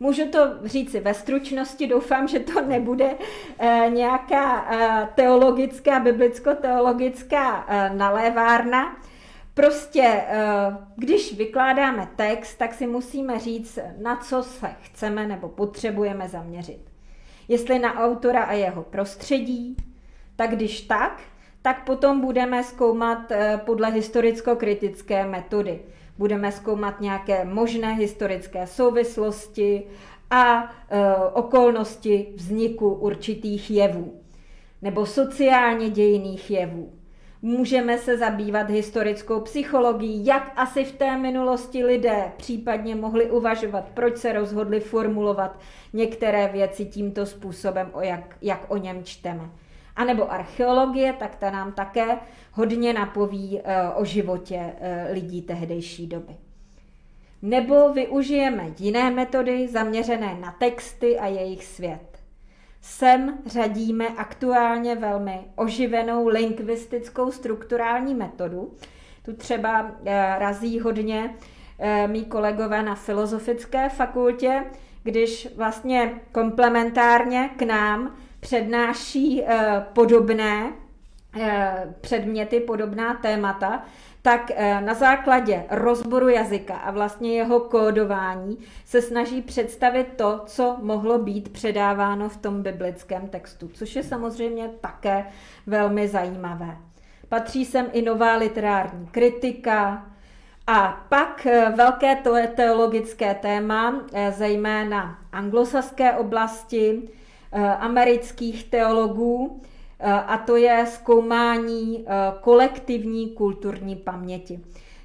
Můžu 0.00 0.28
to 0.28 0.38
říci 0.64 1.00
ve 1.00 1.14
stručnosti, 1.14 1.86
doufám, 1.86 2.28
že 2.28 2.38
to 2.38 2.60
nebude 2.60 3.14
eh, 3.58 3.90
nějaká 3.90 4.66
eh, 4.70 5.08
teologická, 5.14 6.00
biblicko-teologická 6.00 7.64
eh, 7.68 7.90
nalévárna, 7.94 8.96
Prostě, 9.54 10.24
když 10.96 11.36
vykládáme 11.36 12.08
text, 12.16 12.54
tak 12.54 12.74
si 12.74 12.86
musíme 12.86 13.38
říct, 13.38 13.78
na 14.02 14.16
co 14.16 14.42
se 14.42 14.66
chceme 14.82 15.26
nebo 15.26 15.48
potřebujeme 15.48 16.28
zaměřit. 16.28 16.80
Jestli 17.48 17.78
na 17.78 17.94
autora 17.94 18.42
a 18.42 18.52
jeho 18.52 18.82
prostředí, 18.82 19.76
tak 20.36 20.50
když 20.50 20.80
tak, 20.80 21.20
tak 21.62 21.84
potom 21.84 22.20
budeme 22.20 22.64
zkoumat 22.64 23.32
podle 23.64 23.90
historicko-kritické 23.90 25.26
metody. 25.26 25.80
Budeme 26.18 26.52
zkoumat 26.52 27.00
nějaké 27.00 27.44
možné 27.44 27.94
historické 27.94 28.66
souvislosti 28.66 29.82
a 30.30 30.62
e, 30.64 31.14
okolnosti 31.32 32.32
vzniku 32.34 32.88
určitých 32.94 33.70
jevů 33.70 34.20
nebo 34.82 35.06
sociálně 35.06 35.90
dějných 35.90 36.50
jevů. 36.50 36.92
Můžeme 37.42 37.98
se 37.98 38.18
zabývat 38.18 38.70
historickou 38.70 39.40
psychologií, 39.40 40.26
jak 40.26 40.52
asi 40.56 40.84
v 40.84 40.92
té 40.92 41.18
minulosti 41.18 41.84
lidé 41.84 42.32
případně 42.36 42.94
mohli 42.94 43.30
uvažovat, 43.30 43.88
proč 43.94 44.16
se 44.16 44.32
rozhodli 44.32 44.80
formulovat 44.80 45.58
některé 45.92 46.48
věci 46.48 46.84
tímto 46.84 47.26
způsobem, 47.26 47.90
o 47.92 48.00
jak, 48.00 48.36
jak 48.42 48.64
o 48.68 48.76
něm 48.76 49.04
čteme. 49.04 49.50
A 49.98 50.04
nebo 50.04 50.32
archeologie, 50.32 51.12
tak 51.12 51.36
ta 51.36 51.50
nám 51.50 51.72
také 51.72 52.18
hodně 52.52 52.92
napoví 52.92 53.60
eh, 53.64 53.88
o 53.94 54.04
životě 54.04 54.72
eh, 54.80 55.08
lidí 55.12 55.42
tehdejší 55.42 56.06
doby. 56.06 56.36
Nebo 57.42 57.92
využijeme 57.92 58.66
jiné 58.78 59.10
metody 59.10 59.68
zaměřené 59.68 60.38
na 60.40 60.52
texty 60.58 61.18
a 61.18 61.26
jejich 61.26 61.64
svět. 61.64 62.18
Sem 62.80 63.38
řadíme 63.46 64.08
aktuálně 64.08 64.94
velmi 64.94 65.40
oživenou 65.56 66.28
lingvistickou 66.28 67.30
strukturální 67.30 68.14
metodu. 68.14 68.74
Tu 69.24 69.32
třeba 69.32 69.90
eh, 70.04 70.36
razí 70.38 70.80
hodně 70.80 71.34
mý 72.06 72.24
kolegové 72.24 72.82
na 72.82 72.94
Filozofické 72.94 73.88
fakultě, 73.88 74.64
když 75.02 75.48
vlastně 75.56 76.20
komplementárně 76.32 77.50
k 77.56 77.62
nám 77.62 78.16
přednáší 78.40 79.44
eh, 79.46 79.86
podobné 79.92 80.72
eh, 81.40 81.94
předměty, 82.00 82.60
podobná 82.60 83.14
témata, 83.14 83.84
tak 84.22 84.50
eh, 84.54 84.80
na 84.80 84.94
základě 84.94 85.64
rozboru 85.70 86.28
jazyka 86.28 86.76
a 86.76 86.90
vlastně 86.90 87.36
jeho 87.36 87.60
kódování 87.60 88.58
se 88.84 89.02
snaží 89.02 89.42
představit 89.42 90.06
to, 90.16 90.42
co 90.46 90.76
mohlo 90.82 91.18
být 91.18 91.48
předáváno 91.48 92.28
v 92.28 92.36
tom 92.36 92.62
biblickém 92.62 93.28
textu, 93.28 93.68
což 93.68 93.96
je 93.96 94.02
samozřejmě 94.02 94.70
také 94.80 95.26
velmi 95.66 96.08
zajímavé. 96.08 96.76
Patří 97.28 97.64
sem 97.64 97.86
i 97.92 98.02
nová 98.02 98.36
literární 98.36 99.06
kritika, 99.06 100.06
a 100.70 101.06
pak 101.08 101.46
velké 101.76 102.16
teologické 102.54 103.34
téma, 103.34 104.00
zejména 104.30 105.18
anglosaské 105.32 106.12
oblasti, 106.12 107.08
amerických 107.78 108.64
teologů, 108.64 109.60
eh, 110.00 110.12
a 110.12 110.38
to 110.38 110.56
je 110.56 110.86
zkoumání 110.86 112.04
eh, 112.06 112.12
kolektivní 112.40 113.30
kulturní 113.30 113.96
paměti. 113.96 114.60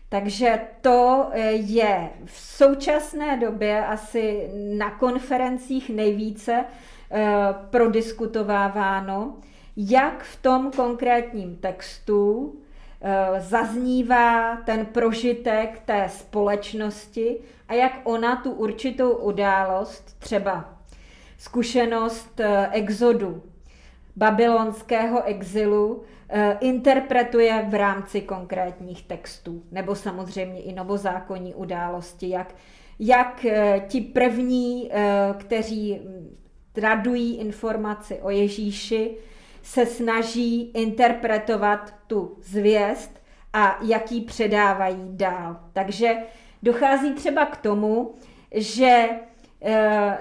Takže 0.09 0.59
to 0.81 1.29
je 1.51 2.09
v 2.25 2.39
současné 2.39 3.37
době 3.37 3.85
asi 3.85 4.49
na 4.77 4.91
konferencích 4.91 5.89
nejvíce 5.89 6.65
prodiskutováváno, 7.69 9.37
jak 9.77 10.23
v 10.23 10.41
tom 10.41 10.71
konkrétním 10.71 11.55
textu 11.55 12.55
zaznívá 13.39 14.55
ten 14.55 14.85
prožitek 14.85 15.81
té 15.85 16.09
společnosti 16.09 17.39
a 17.67 17.73
jak 17.73 17.99
ona 18.03 18.35
tu 18.35 18.51
určitou 18.51 19.11
událost, 19.11 20.19
třeba 20.19 20.72
zkušenost 21.43 22.39
eh, 22.39 22.69
exodu, 22.71 23.43
babylonského 24.15 25.23
exilu, 25.23 26.03
eh, 26.29 26.57
interpretuje 26.61 27.65
v 27.69 27.73
rámci 27.73 28.21
konkrétních 28.21 29.03
textů, 29.03 29.63
nebo 29.71 29.95
samozřejmě 29.95 30.61
i 30.61 30.73
novozákonní 30.73 31.55
události, 31.55 32.29
jak, 32.29 32.55
jak 32.99 33.45
eh, 33.45 33.85
ti 33.87 34.01
první, 34.01 34.91
kteří 35.37 36.01
tradují 36.73 37.37
informaci 37.37 38.19
o 38.21 38.29
Ježíši, 38.29 39.17
se 39.61 39.85
snaží 39.85 40.71
interpretovat 40.71 41.93
tu 42.07 42.37
zvěst 42.41 43.21
a 43.53 43.79
jak 43.81 44.11
ji 44.11 44.21
předávají 44.21 45.03
dál. 45.07 45.59
Takže 45.73 46.15
dochází 46.63 47.13
třeba 47.13 47.45
k 47.45 47.57
tomu, 47.57 48.15
že 48.51 49.09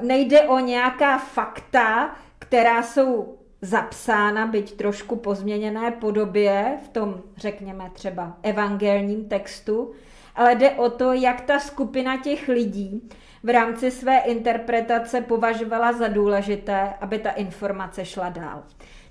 nejde 0.00 0.42
o 0.42 0.58
nějaká 0.58 1.18
fakta, 1.18 2.16
která 2.38 2.82
jsou 2.82 3.38
zapsána, 3.62 4.46
byť 4.46 4.76
trošku 4.76 5.16
pozměněné 5.16 5.90
podobě 5.90 6.78
v 6.84 6.88
tom, 6.88 7.22
řekněme 7.36 7.90
třeba 7.92 8.36
evangelním 8.42 9.24
textu, 9.24 9.92
ale 10.34 10.54
jde 10.54 10.70
o 10.70 10.90
to, 10.90 11.12
jak 11.12 11.40
ta 11.40 11.58
skupina 11.58 12.16
těch 12.16 12.48
lidí 12.48 13.08
v 13.42 13.48
rámci 13.48 13.90
své 13.90 14.18
interpretace 14.18 15.20
považovala 15.20 15.92
za 15.92 16.08
důležité, 16.08 16.94
aby 17.00 17.18
ta 17.18 17.30
informace 17.30 18.04
šla 18.04 18.28
dál. 18.28 18.62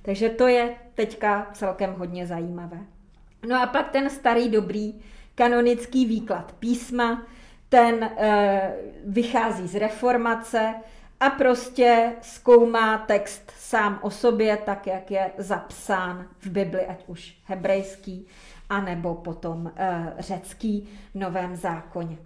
Takže 0.02 0.30
to 0.30 0.48
je 0.48 0.76
teďka 0.96 1.48
celkem 1.54 1.94
hodně 1.98 2.28
zajímavé. 2.28 2.80
No 3.48 3.62
a 3.62 3.66
pak 3.66 3.90
ten 3.90 4.10
starý 4.10 4.50
dobrý 4.50 5.02
kanonický 5.36 6.06
výklad 6.06 6.56
písma, 6.60 7.26
ten 7.72 8.04
e, 8.04 8.74
vychází 9.06 9.68
z 9.68 9.76
reformace 9.76 10.74
a 11.20 11.30
prostě 11.30 12.14
zkoumá 12.22 12.98
text 12.98 13.52
sám 13.58 14.00
o 14.02 14.10
sobě, 14.10 14.58
tak 14.58 14.88
jak 14.88 15.12
je 15.12 15.32
zapsán 15.38 16.28
v 16.40 16.48
Bibli, 16.48 16.86
ať 16.86 17.04
už 17.08 17.38
hebrejský, 17.46 18.28
anebo 18.70 19.16
potom 19.16 19.72
e, 19.76 20.14
řecký 20.20 20.90
v 21.16 21.20
Novém 21.20 21.56
zákoně. 21.56 22.18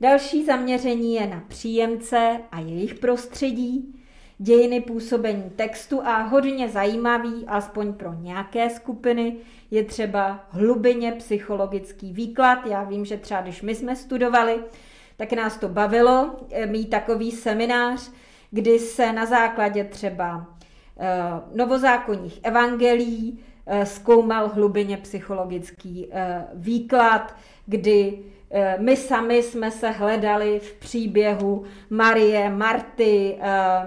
Další 0.00 0.44
zaměření 0.44 1.14
je 1.14 1.26
na 1.26 1.42
příjemce 1.48 2.40
a 2.52 2.60
jejich 2.60 2.94
prostředí, 2.94 4.00
dějiny 4.38 4.80
působení 4.80 5.50
textu 5.56 6.06
a 6.06 6.22
hodně 6.22 6.68
zajímavý, 6.68 7.46
alespoň 7.46 7.92
pro 7.92 8.12
nějaké 8.12 8.70
skupiny, 8.70 9.36
je 9.70 9.84
třeba 9.84 10.46
hlubině 10.50 11.12
psychologický 11.12 12.12
výklad. 12.12 12.66
Já 12.66 12.82
vím, 12.82 13.04
že 13.04 13.16
třeba 13.16 13.40
když 13.40 13.62
my 13.62 13.74
jsme 13.74 13.96
studovali, 13.96 14.60
tak 15.16 15.32
nás 15.32 15.56
to 15.56 15.68
bavilo 15.68 16.36
eh, 16.50 16.66
mít 16.66 16.90
takový 16.90 17.32
seminář, 17.32 18.10
kdy 18.50 18.78
se 18.78 19.12
na 19.12 19.26
základě 19.26 19.84
třeba 19.84 20.46
eh, 20.98 21.08
novozákonních 21.54 22.40
evangelií 22.42 23.40
eh, 23.66 23.86
zkoumal 23.86 24.48
hlubině 24.48 24.96
psychologický 24.96 26.10
výklad, 26.54 27.36
kdy 27.66 28.18
my 28.78 28.96
sami 28.96 29.42
jsme 29.42 29.70
se 29.70 29.90
hledali 29.90 30.58
v 30.58 30.72
příběhu 30.74 31.64
Marie, 31.90 32.50
Marty, 32.50 33.38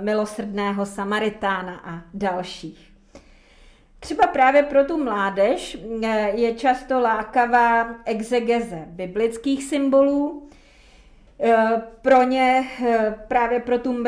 milosrdného 0.02 0.86
Samaritána 0.86 1.82
a 1.86 2.02
dalších. 2.14 2.93
Třeba 4.04 4.28
právě 4.28 4.64
pro 4.64 4.84
tu 4.84 5.04
mládež 5.04 5.78
eh, 6.04 6.32
je 6.36 6.54
často 6.54 7.00
lákavá 7.00 7.96
exegeze 8.06 8.84
biblických 8.88 9.64
symbolů, 9.64 10.50
eh, 11.40 11.82
pro 12.02 12.24
ně, 12.24 12.64
eh, 12.86 13.16
právě 13.28 13.60
pro 13.60 13.80
tu 13.80 14.04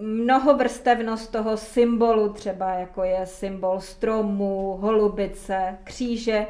mnohovrstevnost 0.00 1.32
toho 1.32 1.56
symbolu, 1.56 2.32
třeba 2.32 2.72
jako 2.72 3.02
je 3.02 3.26
symbol 3.26 3.80
stromu, 3.80 4.78
holubice, 4.80 5.78
kříže, 5.84 6.46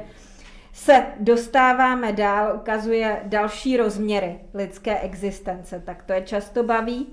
se 0.73 1.07
dostáváme 1.21 2.13
dál, 2.13 2.57
ukazuje 2.57 3.21
další 3.25 3.77
rozměry 3.77 4.39
lidské 4.55 5.01
existence, 5.01 5.83
tak 5.87 6.03
to 6.03 6.13
je 6.13 6.21
často 6.21 6.63
baví. 6.63 7.07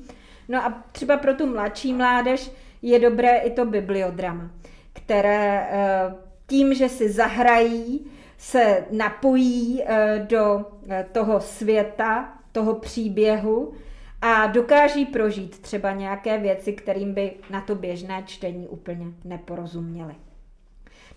No 0.49 0.65
a 0.65 0.83
třeba 0.91 1.17
pro 1.17 1.33
tu 1.33 1.45
mladší 1.45 1.93
mládež 1.93 2.51
je 2.81 2.99
dobré 2.99 3.37
i 3.37 3.51
to 3.51 3.65
bibliodrama 3.65 4.49
které 4.93 5.67
eh, 5.71 6.15
tím, 6.47 6.73
že 6.73 6.89
si 6.89 7.09
zahrají, 7.09 8.11
se 8.37 8.85
napojí 8.91 9.83
eh, 9.85 10.25
do 10.29 10.65
eh, 10.89 11.05
toho 11.11 11.41
světa, 11.41 12.33
toho 12.51 12.75
příběhu 12.75 13.73
a 14.21 14.47
dokáží 14.47 15.05
prožít 15.05 15.59
třeba 15.59 15.91
nějaké 15.91 16.37
věci, 16.37 16.73
kterým 16.73 17.13
by 17.13 17.31
na 17.49 17.61
to 17.61 17.75
běžné 17.75 18.23
čtení 18.25 18.67
úplně 18.67 19.05
neporozuměli. 19.23 20.15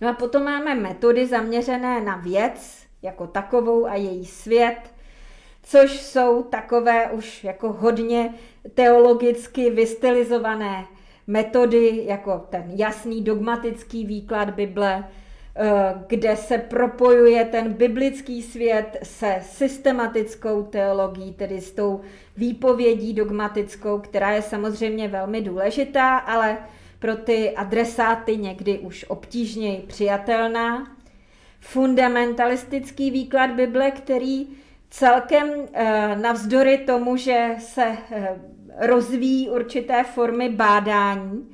No 0.00 0.08
a 0.08 0.12
potom 0.12 0.44
máme 0.44 0.74
metody 0.74 1.26
zaměřené 1.26 2.00
na 2.00 2.16
věc 2.16 2.86
jako 3.02 3.26
takovou 3.26 3.86
a 3.86 3.94
její 3.94 4.26
svět, 4.26 4.78
což 5.62 6.00
jsou 6.00 6.42
takové 6.42 7.10
už 7.10 7.44
jako 7.44 7.72
hodně 7.72 8.34
teologicky 8.74 9.70
vystylizované 9.70 10.86
metody 11.26 12.02
jako 12.06 12.46
ten 12.50 12.64
jasný 12.76 13.22
dogmatický 13.22 14.06
výklad 14.06 14.50
Bible, 14.50 15.04
kde 16.06 16.36
se 16.36 16.58
propojuje 16.58 17.44
ten 17.44 17.72
biblický 17.72 18.42
svět 18.42 18.98
se 19.02 19.38
systematickou 19.42 20.62
teologií, 20.62 21.32
tedy 21.32 21.60
s 21.60 21.72
tou 21.72 22.00
výpovědí 22.36 23.12
dogmatickou, 23.12 23.98
která 23.98 24.30
je 24.30 24.42
samozřejmě 24.42 25.08
velmi 25.08 25.42
důležitá, 25.42 26.16
ale 26.16 26.58
pro 26.98 27.16
ty 27.16 27.50
adresáty 27.50 28.36
někdy 28.36 28.78
už 28.78 29.04
obtížněji 29.08 29.78
přijatelná. 29.86 30.96
Fundamentalistický 31.60 33.10
výklad 33.10 33.50
Bible, 33.50 33.90
který 33.90 34.48
celkem 34.90 35.48
eh, 35.72 36.16
navzdory 36.16 36.78
tomu, 36.78 37.16
že 37.16 37.54
se 37.58 37.96
eh, 38.10 38.40
rozvíjí 38.80 39.50
určité 39.50 40.04
formy 40.04 40.48
bádání, 40.48 41.48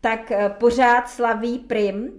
tak 0.00 0.32
eh, 0.32 0.54
pořád 0.58 1.08
slaví 1.08 1.58
prim. 1.58 2.12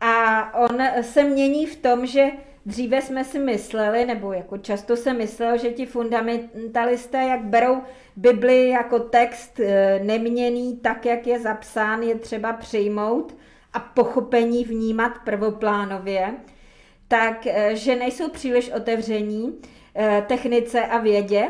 A 0.00 0.54
on 0.54 0.78
se 1.02 1.24
mění 1.24 1.66
v 1.66 1.76
tom, 1.76 2.06
že 2.06 2.26
dříve 2.66 3.02
jsme 3.02 3.24
si 3.24 3.38
mysleli, 3.38 4.04
nebo 4.04 4.32
jako 4.32 4.58
často 4.58 4.96
se 4.96 5.12
myslel, 5.14 5.58
že 5.58 5.70
ti 5.70 5.86
fundamentalisté, 5.86 7.18
jak 7.18 7.44
berou 7.44 7.82
Bibli 8.16 8.68
jako 8.68 8.98
text 8.98 9.60
neměný, 10.02 10.76
tak, 10.76 11.06
jak 11.06 11.26
je 11.26 11.40
zapsán, 11.40 12.02
je 12.02 12.14
třeba 12.14 12.52
přijmout 12.52 13.36
a 13.72 13.80
pochopení 13.80 14.64
vnímat 14.64 15.12
prvoplánově, 15.24 16.34
tak 17.08 17.46
že 17.72 17.96
nejsou 17.96 18.28
příliš 18.28 18.70
otevření 18.70 19.60
Eh, 19.98 20.24
technice 20.28 20.86
a 20.86 20.98
vědě. 20.98 21.48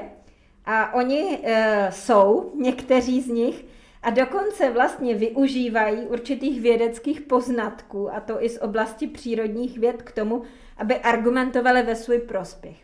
A 0.66 0.94
oni 0.94 1.38
eh, 1.42 1.88
jsou, 1.92 2.52
někteří 2.54 3.20
z 3.20 3.28
nich, 3.28 3.64
a 4.02 4.10
dokonce 4.10 4.70
vlastně 4.70 5.14
využívají 5.14 5.98
určitých 5.98 6.60
vědeckých 6.60 7.20
poznatků, 7.20 8.14
a 8.14 8.20
to 8.20 8.44
i 8.44 8.48
z 8.48 8.58
oblasti 8.62 9.06
přírodních 9.06 9.78
věd, 9.78 10.02
k 10.02 10.12
tomu, 10.12 10.42
aby 10.76 10.94
argumentovali 10.94 11.82
ve 11.82 11.96
svůj 11.96 12.18
prospěch. 12.18 12.76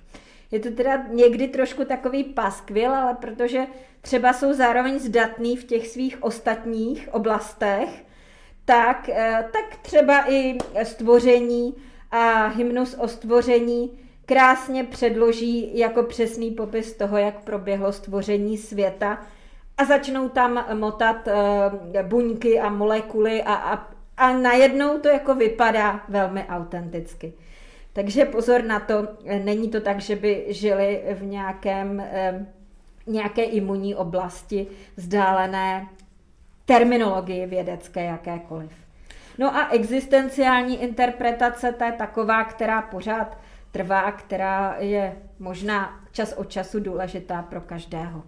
Je 0.51 0.61
to 0.61 0.71
teda 0.71 1.07
někdy 1.11 1.49
trošku 1.49 1.85
takový 1.85 2.25
paskvil, 2.25 2.95
ale 2.95 3.15
protože 3.15 3.67
třeba 4.01 4.33
jsou 4.33 4.53
zároveň 4.53 4.99
zdatný 4.99 5.57
v 5.57 5.65
těch 5.65 5.89
svých 5.89 6.23
ostatních 6.23 7.09
oblastech, 7.13 8.05
tak, 8.65 9.09
eh, 9.09 9.49
tak 9.53 9.77
třeba 9.83 10.31
i 10.31 10.59
stvoření 10.83 11.75
a 12.11 12.47
hymnus 12.47 12.97
o 12.99 13.09
stvoření 13.09 13.99
krásně 14.27 14.85
předloží 14.85 15.79
jako 15.79 16.03
přesný 16.03 16.51
popis 16.51 16.97
toho, 16.97 17.17
jak 17.17 17.45
proběhlo 17.45 17.93
stvoření 17.93 18.59
světa 18.59 19.19
a 19.79 19.85
začnou 19.85 20.29
tam 20.29 20.65
motat 20.75 21.29
uh, 21.29 22.03
buňky 22.03 22.61
a 22.61 22.71
molekuly 22.71 23.43
a, 23.43 23.55
a, 23.55 23.89
a 24.17 24.33
najednou 24.33 24.99
to 24.99 25.09
jako 25.09 25.35
vypadá 25.35 26.01
velmi 26.09 26.45
autenticky. 26.45 27.33
Takže 27.93 28.25
pozor 28.25 28.65
na 28.65 28.81
to, 28.81 29.09
není 29.45 29.69
to 29.69 29.81
tak, 29.81 30.01
že 30.01 30.17
by 30.17 30.47
žili 30.49 31.03
v 31.15 31.23
nějakém, 31.23 32.03
uh, 32.37 32.47
nějaké 33.15 33.43
imunní 33.43 33.95
oblasti 33.95 34.67
vzdálené 34.97 35.89
terminologii 36.65 37.47
vědecké 37.47 38.05
jakékoliv. 38.05 38.71
No 39.39 39.57
a 39.57 39.69
existenciální 39.69 40.83
interpretace, 40.83 41.73
to 41.73 41.85
je 41.85 41.93
taková, 41.93 42.45
která 42.45 42.83
pořád 42.83 43.39
trvá, 43.73 44.13
která 44.13 44.77
je 44.79 45.17
možná 45.39 46.01
čas 46.13 46.33
od 46.33 46.51
času 46.51 46.81
důležitá 46.81 47.43
pro 47.43 47.61
každého. 47.61 48.23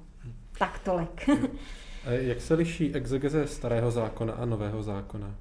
Tak 0.58 0.78
tolik. 0.78 1.28
Jak 2.10 2.40
se 2.40 2.54
liší 2.54 2.94
exegeze 2.94 3.46
starého 3.46 3.90
zákona 3.90 4.32
a 4.32 4.44
nového 4.44 4.82
zákona? 4.82 5.34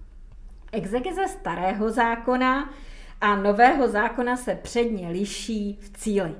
Exegeze 0.71 1.27
starého 1.27 1.91
zákona 1.91 2.73
a 3.21 3.35
nového 3.35 3.87
zákona 3.87 4.37
se 4.37 4.55
předně 4.55 5.09
liší 5.09 5.79
v 5.81 5.97
cíli. 5.97 6.35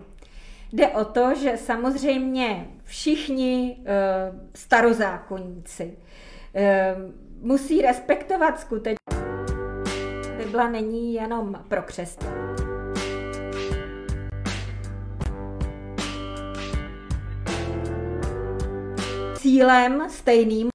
Jde 0.72 0.88
o 0.88 1.06
to, 1.06 1.36
že 1.36 1.58
samozřejmě 1.58 2.68
všichni 2.84 3.78
e, 3.86 3.94
starozákonníci 4.56 5.98
e, 6.56 6.96
musí 7.42 7.82
respektovat 7.82 8.60
skutečnost. 8.60 9.24
Bible 10.38 10.72
není 10.72 11.14
jenom 11.14 11.64
pro 11.68 11.82
křesťany. 11.82 12.63
Cílem 19.44 20.10
stejným. 20.10 20.70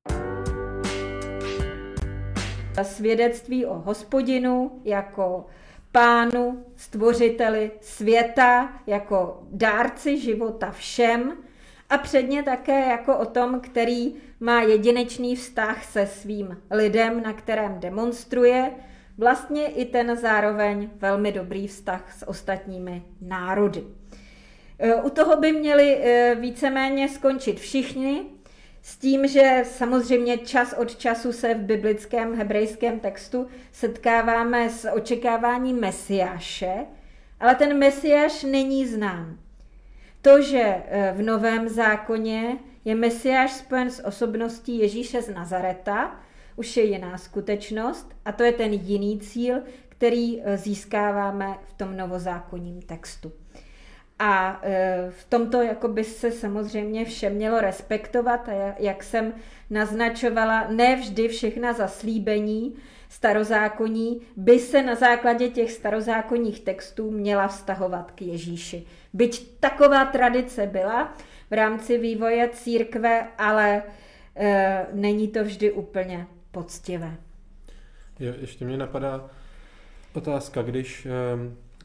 Svědectví 2.83 3.67
o 3.67 3.75
hospodinu 3.75 4.81
jako 4.85 5.47
pánu, 5.93 6.65
stvořiteli 6.77 7.71
světa, 7.81 8.73
jako 8.87 9.43
dárci 9.51 10.19
života 10.19 10.71
všem 10.71 11.33
a 11.91 11.99
předně 11.99 12.43
také 12.43 12.81
jako 12.89 13.19
o 13.19 13.25
tom, 13.25 13.61
který 13.61 14.15
má 14.41 14.63
jedinečný 14.63 15.37
vztah 15.37 15.85
se 15.85 16.07
svým 16.07 16.63
lidem, 16.71 17.23
na 17.23 17.33
kterém 17.33 17.81
demonstruje, 17.81 18.71
vlastně 19.19 19.67
i 19.67 19.85
ten 19.85 20.17
zároveň 20.17 20.91
velmi 20.95 21.33
dobrý 21.33 21.67
vztah 21.67 22.13
s 22.19 22.29
ostatními 22.29 23.03
národy. 23.21 23.85
U 25.03 25.11
toho 25.11 25.37
by 25.37 25.53
měli 25.53 25.97
eh, 25.97 26.35
víceméně 26.41 27.09
skončit 27.09 27.61
všichni, 27.61 28.25
s 28.89 28.97
tím, 28.97 29.29
že 29.29 29.63
samozřejmě 29.65 30.39
čas 30.39 30.75
od 30.79 30.97
času 30.97 31.33
se 31.33 31.55
v 31.55 31.59
biblickém 31.59 32.35
hebrejském 32.35 33.01
textu 33.01 33.47
setkáváme 33.73 34.71
s 34.71 34.91
očekáváním 34.91 35.81
Mesiáše, 35.81 36.75
ale 37.41 37.55
ten 37.55 37.79
Mesiáš 37.79 38.43
není 38.43 38.87
znám. 38.87 39.39
To, 40.23 40.43
že 40.43 40.59
e, 40.59 41.13
v 41.13 41.23
Novém 41.23 41.69
zákoně 41.69 42.59
je 42.85 42.95
Mesiáš 42.95 43.53
spojen 43.53 43.91
s 43.91 44.05
osobností 44.05 44.79
Ježíše 44.79 45.23
z 45.23 45.29
Nazareta, 45.29 46.21
už 46.57 46.77
je 46.77 46.85
jiná 46.85 47.19
skutečnost 47.19 48.15
a 48.25 48.33
to 48.33 48.43
je 48.43 48.53
ten 48.53 48.73
jiný 48.73 49.21
cíl, 49.21 49.63
který 49.89 50.43
e, 50.43 50.59
získáváme 50.59 51.59
v 51.65 51.73
tom 51.73 51.97
novozákonním 51.97 52.83
textu. 52.83 53.33
A 54.19 54.61
e, 54.63 55.11
v 55.11 55.25
tomto 55.25 55.63
jako 55.63 55.89
by 55.89 56.05
se 56.05 56.33
samozřejmě 56.33 57.05
vše 57.05 57.31
mělo 57.31 57.61
respektovat 57.61 58.49
a 58.49 58.75
jak 58.79 59.03
jsem 59.03 59.33
naznačovala, 59.71 60.67
ne 60.71 60.97
vždy 60.97 61.29
všechna 61.29 61.73
zaslíbení 61.73 62.77
starozákoní 63.09 64.21
by 64.37 64.59
se 64.59 64.83
na 64.83 64.95
základě 64.95 65.49
těch 65.49 65.73
starozákonních 65.73 66.61
textů 66.61 67.11
měla 67.11 67.49
vztahovat 67.49 68.11
k 68.11 68.23
Ježíši. 68.23 68.87
Byť 69.13 69.59
taková 69.61 70.05
tradice 70.05 70.67
byla 70.67 71.15
v 71.51 71.53
rámci 71.53 71.99
vývoje 71.99 72.49
církve, 72.49 73.29
ale 73.39 73.83
e, 74.37 74.87
není 74.93 75.29
to 75.29 75.45
vždy 75.45 75.73
úplně 75.73 76.27
poctivé. 76.51 77.17
Je, 78.19 78.35
ještě 78.41 78.65
mě 78.65 78.77
napadá 78.77 79.31
otázka, 80.15 80.63
když 80.63 81.07
e, 81.07 81.11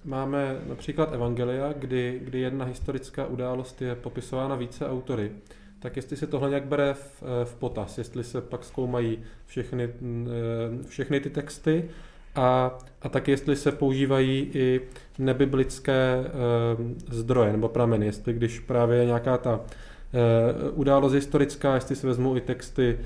máme 0.05 0.57
například 0.69 1.13
Evangelia, 1.13 1.73
kdy, 1.73 2.21
kdy 2.23 2.39
jedna 2.39 2.65
historická 2.65 3.25
událost 3.25 3.81
je 3.81 3.95
popisována 3.95 4.55
více 4.55 4.89
autory, 4.89 5.31
tak 5.79 5.95
jestli 5.95 6.17
se 6.17 6.27
tohle 6.27 6.49
nějak 6.49 6.65
bere 6.65 6.93
v, 6.93 7.23
v 7.43 7.55
potaz, 7.55 7.97
jestli 7.97 8.23
se 8.23 8.41
pak 8.41 8.63
zkoumají 8.63 9.19
všechny, 9.45 9.83
eh, 9.83 10.87
všechny 10.87 11.19
ty 11.19 11.29
texty 11.29 11.89
a, 12.35 12.77
a 13.01 13.09
tak 13.09 13.27
jestli 13.27 13.55
se 13.55 13.71
používají 13.71 14.49
i 14.53 14.81
nebiblické 15.19 16.17
uh, 16.17 16.91
zdroje 17.09 17.51
nebo 17.51 17.69
prameny, 17.69 18.05
jestli 18.05 18.33
když 18.33 18.59
právě 18.59 18.97
je 18.97 19.05
nějaká 19.05 19.37
ta 19.37 19.59
událost 20.73 21.13
historická, 21.13 21.75
jestli 21.75 21.95
se 21.95 22.07
vezmou 22.07 22.37
i 22.37 22.41
texty 22.41 22.99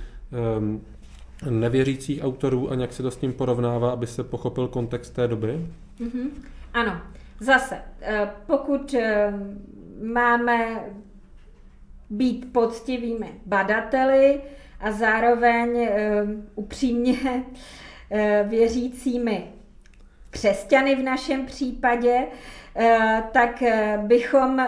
nevěřících 1.49 2.23
autorů 2.23 2.71
a 2.71 2.75
nějak 2.75 2.93
se 2.93 3.03
to 3.03 3.11
s 3.11 3.21
ním 3.21 3.33
porovnává, 3.33 3.91
aby 3.91 4.07
se 4.07 4.23
pochopil 4.23 4.67
kontext 4.67 5.13
té 5.13 5.27
doby? 5.27 5.67
Mm-hmm. 5.99 6.29
Ano, 6.77 7.01
zase, 7.39 7.81
eh, 8.01 8.29
pokud 8.45 8.93
eh, 8.93 9.33
máme 10.01 10.83
být 12.09 12.53
poctivými 12.53 13.33
badateli 13.45 14.41
a 14.79 14.91
zároveň 14.91 15.79
eh, 15.79 16.23
upřímně 16.55 17.15
věřícími 18.43 19.51
křesťany 20.29 20.95
v 20.95 21.03
našem 21.03 21.45
případě, 21.45 22.27
tak 23.31 23.63
bychom 23.97 24.67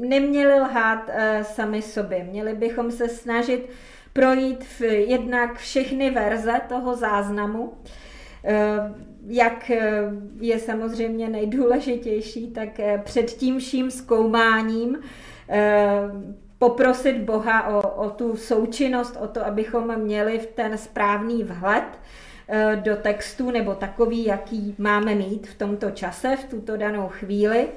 neměli 0.00 0.60
lhát 0.60 1.10
sami 1.42 1.82
sobě. 1.82 2.24
Měli 2.24 2.54
bychom 2.54 2.90
se 2.90 3.08
snažit 3.08 3.70
projít 4.12 4.64
v, 4.64 4.80
jednak 4.82 5.58
všechny 5.58 6.10
verze 6.10 6.60
toho 6.68 6.96
záznamu, 6.96 7.72
jak 9.30 9.70
eh, 9.70 10.02
je 10.40 10.58
samozřejmě 10.58 11.28
nejdůležitější, 11.28 12.50
tak 12.50 12.80
eh, 12.80 13.02
před 13.04 13.26
tím 13.26 13.58
vším 13.58 13.90
zkoumáním 13.90 14.98
eh, 15.48 16.00
poprosit 16.58 17.16
Boha 17.16 17.66
o, 17.68 18.04
o 18.06 18.10
tu 18.10 18.36
součinnost, 18.36 19.16
o 19.20 19.28
to, 19.28 19.46
abychom 19.46 19.98
měli 19.98 20.38
v 20.38 20.46
ten 20.46 20.78
správný 20.78 21.44
vhled 21.44 21.84
do 22.82 22.96
textu 22.96 23.50
nebo 23.50 23.74
takový, 23.74 24.24
jaký 24.24 24.74
máme 24.78 25.14
mít 25.14 25.46
v 25.46 25.58
tomto 25.58 25.90
čase, 25.90 26.36
v 26.36 26.44
tuto 26.44 26.76
danou 26.76 27.08
chvíli. 27.08 27.68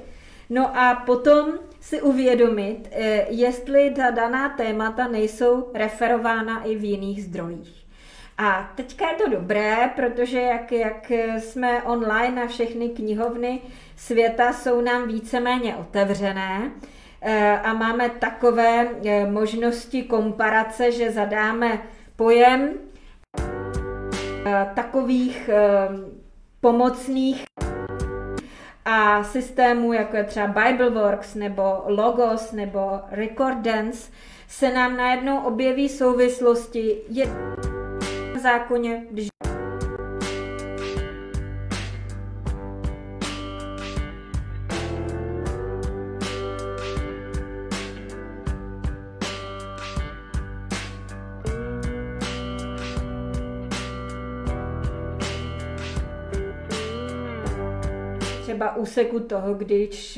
No 0.50 0.78
a 0.78 1.04
potom 1.06 1.54
si 1.80 2.02
uvědomit, 2.02 2.90
jestli 3.30 3.90
ta 3.90 4.12
daná 4.12 4.50
témata 4.50 5.08
nejsou 5.08 5.72
referována 5.74 6.64
i 6.64 6.76
v 6.76 6.84
jiných 6.84 7.24
zdrojích. 7.24 7.83
A 8.38 8.72
teďka 8.76 9.10
je 9.10 9.16
to 9.16 9.30
dobré, 9.30 9.90
protože 9.96 10.42
jak, 10.42 10.72
jak 10.72 11.12
jsme 11.40 11.84
online 11.84 12.44
a 12.44 12.48
všechny 12.48 12.90
knihovny 12.90 13.62
světa 13.96 14.54
jsou 14.54 14.82
nám 14.82 15.08
víceméně 15.08 15.76
otevřené 15.76 16.72
eh, 17.22 17.60
a 17.60 17.74
máme 17.74 18.10
takové 18.10 18.88
eh, 19.06 19.26
možnosti 19.32 20.04
komparace, 20.04 20.92
že 20.92 21.12
zadáme 21.12 21.82
pojem 22.16 22.70
takových 24.76 25.50
pomocných 26.62 27.44
a 28.86 29.24
systémů, 29.24 29.94
jako 29.94 30.18
je 30.18 30.24
třeba 30.24 30.48
Bibleworks 30.48 31.36
nebo 31.36 31.84
Logos 31.86 32.52
nebo 32.52 33.00
Recordance, 33.12 34.12
se 34.48 34.74
nám 34.74 34.98
najednou 34.98 35.38
objeví 35.38 35.90
souvislosti 35.90 36.98
je 37.10 37.26
zákoně, 38.44 39.06
když 39.12 39.28
třeba 58.42 58.76
úseku 58.76 59.20
toho, 59.20 59.54
když 59.54 60.18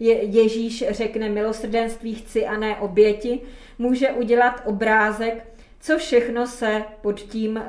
je 0.00 0.24
Ježíš 0.24 0.84
řekne 0.90 1.28
milosrdenství 1.28 2.14
chci 2.14 2.46
a 2.46 2.56
ne 2.56 2.76
oběti, 2.76 3.40
může 3.78 4.10
udělat 4.10 4.62
obrázek, 4.64 5.49
co 5.80 5.98
všechno 5.98 6.46
se 6.46 6.84
pod 7.00 7.20
tím 7.20 7.56
uh, 7.56 7.62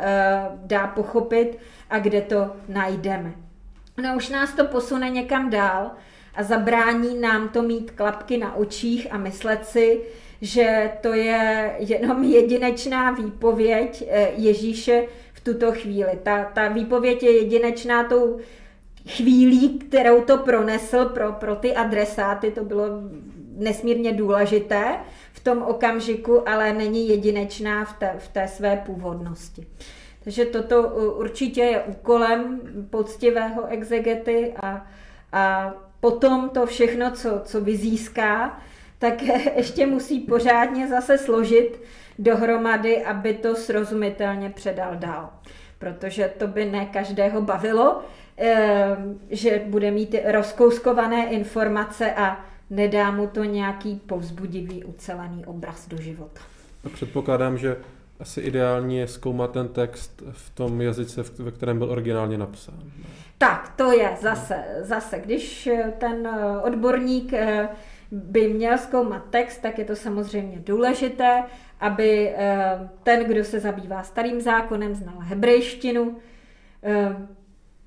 dá 0.53 0.87
pochopit 0.87 1.57
a 1.89 1.99
kde 1.99 2.21
to 2.21 2.51
najdeme. 2.67 3.33
No 4.03 4.15
už 4.15 4.29
nás 4.29 4.53
to 4.53 4.65
posune 4.65 5.09
někam 5.09 5.49
dál 5.49 5.91
a 6.35 6.43
zabrání 6.43 7.21
nám 7.21 7.49
to 7.49 7.61
mít 7.61 7.91
klapky 7.91 8.37
na 8.37 8.55
očích 8.55 9.07
a 9.11 9.17
myslet 9.17 9.65
si, 9.65 10.01
že 10.41 10.91
to 11.01 11.13
je 11.13 11.75
jenom 11.79 12.23
jedinečná 12.33 13.11
výpověď 13.11 14.03
eh, 14.09 14.31
Ježíše 14.35 15.05
v 15.33 15.41
tuto 15.41 15.71
chvíli. 15.71 16.19
Ta, 16.23 16.43
ta 16.43 16.67
výpověď 16.67 17.23
je 17.23 17.31
jedinečná 17.31 18.03
tou 18.03 18.39
chvílí, 19.07 19.79
kterou 19.79 20.21
to 20.21 20.37
pronesl 20.37 21.05
pro, 21.05 21.31
pro 21.31 21.55
ty 21.55 21.75
adresáty, 21.75 22.51
to 22.51 22.63
bylo 22.63 22.85
nesmírně 23.57 24.13
důležité 24.13 24.83
v 25.31 25.39
tom 25.39 25.61
okamžiku, 25.61 26.49
ale 26.49 26.73
není 26.73 27.09
jedinečná 27.09 27.85
v 27.85 27.93
té, 27.93 28.15
v 28.17 28.27
té 28.27 28.47
své 28.47 28.77
původnosti. 28.85 29.67
Takže 30.23 30.45
toto 30.45 30.81
určitě 31.17 31.61
je 31.61 31.81
úkolem 31.81 32.61
poctivého 32.89 33.67
exegety 33.67 34.53
a, 34.61 34.87
a 35.33 35.73
potom 35.99 36.49
to 36.49 36.65
všechno, 36.65 37.11
co, 37.11 37.41
co 37.43 37.61
vyzíská, 37.61 38.61
tak 38.99 39.21
ještě 39.55 39.85
musí 39.85 40.19
pořádně 40.19 40.87
zase 40.87 41.17
složit 41.17 41.81
dohromady, 42.19 43.03
aby 43.03 43.33
to 43.33 43.55
srozumitelně 43.55 44.49
předal 44.49 44.95
dál. 44.95 45.29
Protože 45.77 46.33
to 46.37 46.47
by 46.47 46.65
ne 46.65 46.85
každého 46.85 47.41
bavilo, 47.41 48.01
Ehm, 48.43 49.19
že 49.29 49.61
bude 49.65 49.91
mít 49.91 50.15
rozkouskované 50.25 51.25
informace 51.25 52.13
a 52.13 52.45
nedá 52.71 53.11
mu 53.11 53.27
to 53.27 53.43
nějaký 53.43 54.01
povzbudivý, 54.05 54.83
ucelený 54.83 55.45
obraz 55.45 55.87
do 55.87 55.97
života. 55.97 56.41
A 56.83 56.89
předpokládám, 56.89 57.57
že 57.57 57.77
asi 58.19 58.41
ideální 58.41 58.97
je 58.97 59.07
zkoumat 59.07 59.51
ten 59.51 59.67
text 59.67 60.23
v 60.31 60.49
tom 60.49 60.81
jazyce, 60.81 61.23
ve 61.39 61.51
kterém 61.51 61.77
byl 61.77 61.91
originálně 61.91 62.37
napsán. 62.37 62.79
Tak, 63.37 63.73
to 63.75 63.91
je 63.91 64.17
zase, 64.21 64.65
zase, 64.81 65.19
když 65.19 65.69
ten 65.97 66.27
odborník 66.63 67.33
eh, 67.33 67.69
by 68.11 68.53
měl 68.53 68.77
zkoumat 68.77 69.23
text, 69.29 69.57
tak 69.57 69.79
je 69.79 69.85
to 69.85 69.95
samozřejmě 69.95 70.59
důležité, 70.65 71.43
aby 71.79 72.33
eh, 72.37 72.89
ten, 73.03 73.23
kdo 73.25 73.43
se 73.43 73.59
zabývá 73.59 74.03
starým 74.03 74.41
zákonem, 74.41 74.95
znal 74.95 75.15
hebrejštinu, 75.19 76.17
eh, 76.83 77.27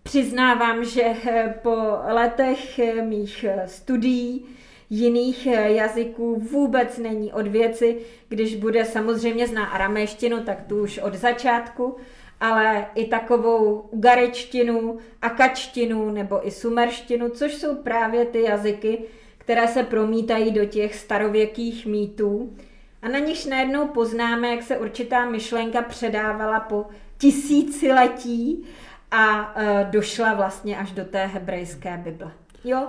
Přiznávám, 0.04 0.84
že 0.84 1.02
eh, 1.02 1.54
po 1.62 1.76
letech 2.06 2.78
eh, 2.78 3.02
mých 3.02 3.44
eh, 3.44 3.62
studií 3.66 4.46
jiných 4.90 5.46
jazyků 5.46 6.40
vůbec 6.50 6.98
není 6.98 7.32
od 7.32 7.46
věci, 7.46 7.96
když 8.28 8.56
bude 8.56 8.84
samozřejmě 8.84 9.46
zná 9.46 9.64
aramejštinu, 9.64 10.42
tak 10.42 10.62
tu 10.66 10.82
už 10.82 10.98
od 10.98 11.14
začátku, 11.14 11.96
ale 12.40 12.86
i 12.94 13.06
takovou 13.06 13.88
ugarečtinu, 13.90 14.98
akačtinu 15.22 16.10
nebo 16.10 16.46
i 16.46 16.50
sumerštinu, 16.50 17.28
což 17.28 17.54
jsou 17.54 17.74
právě 17.74 18.24
ty 18.24 18.42
jazyky, 18.42 18.98
které 19.38 19.68
se 19.68 19.82
promítají 19.82 20.50
do 20.50 20.64
těch 20.64 20.94
starověkých 20.94 21.86
mýtů. 21.86 22.56
A 23.02 23.08
na 23.08 23.18
nichž 23.18 23.44
najednou 23.44 23.86
poznáme, 23.86 24.48
jak 24.48 24.62
se 24.62 24.78
určitá 24.78 25.30
myšlenka 25.30 25.82
předávala 25.82 26.60
po 26.60 26.86
tisíciletí 27.18 28.64
a 29.10 29.54
e, 29.56 29.84
došla 29.90 30.34
vlastně 30.34 30.78
až 30.78 30.92
do 30.92 31.04
té 31.04 31.26
hebrejské 31.26 31.96
Bible. 32.04 32.43
Jo, 32.64 32.88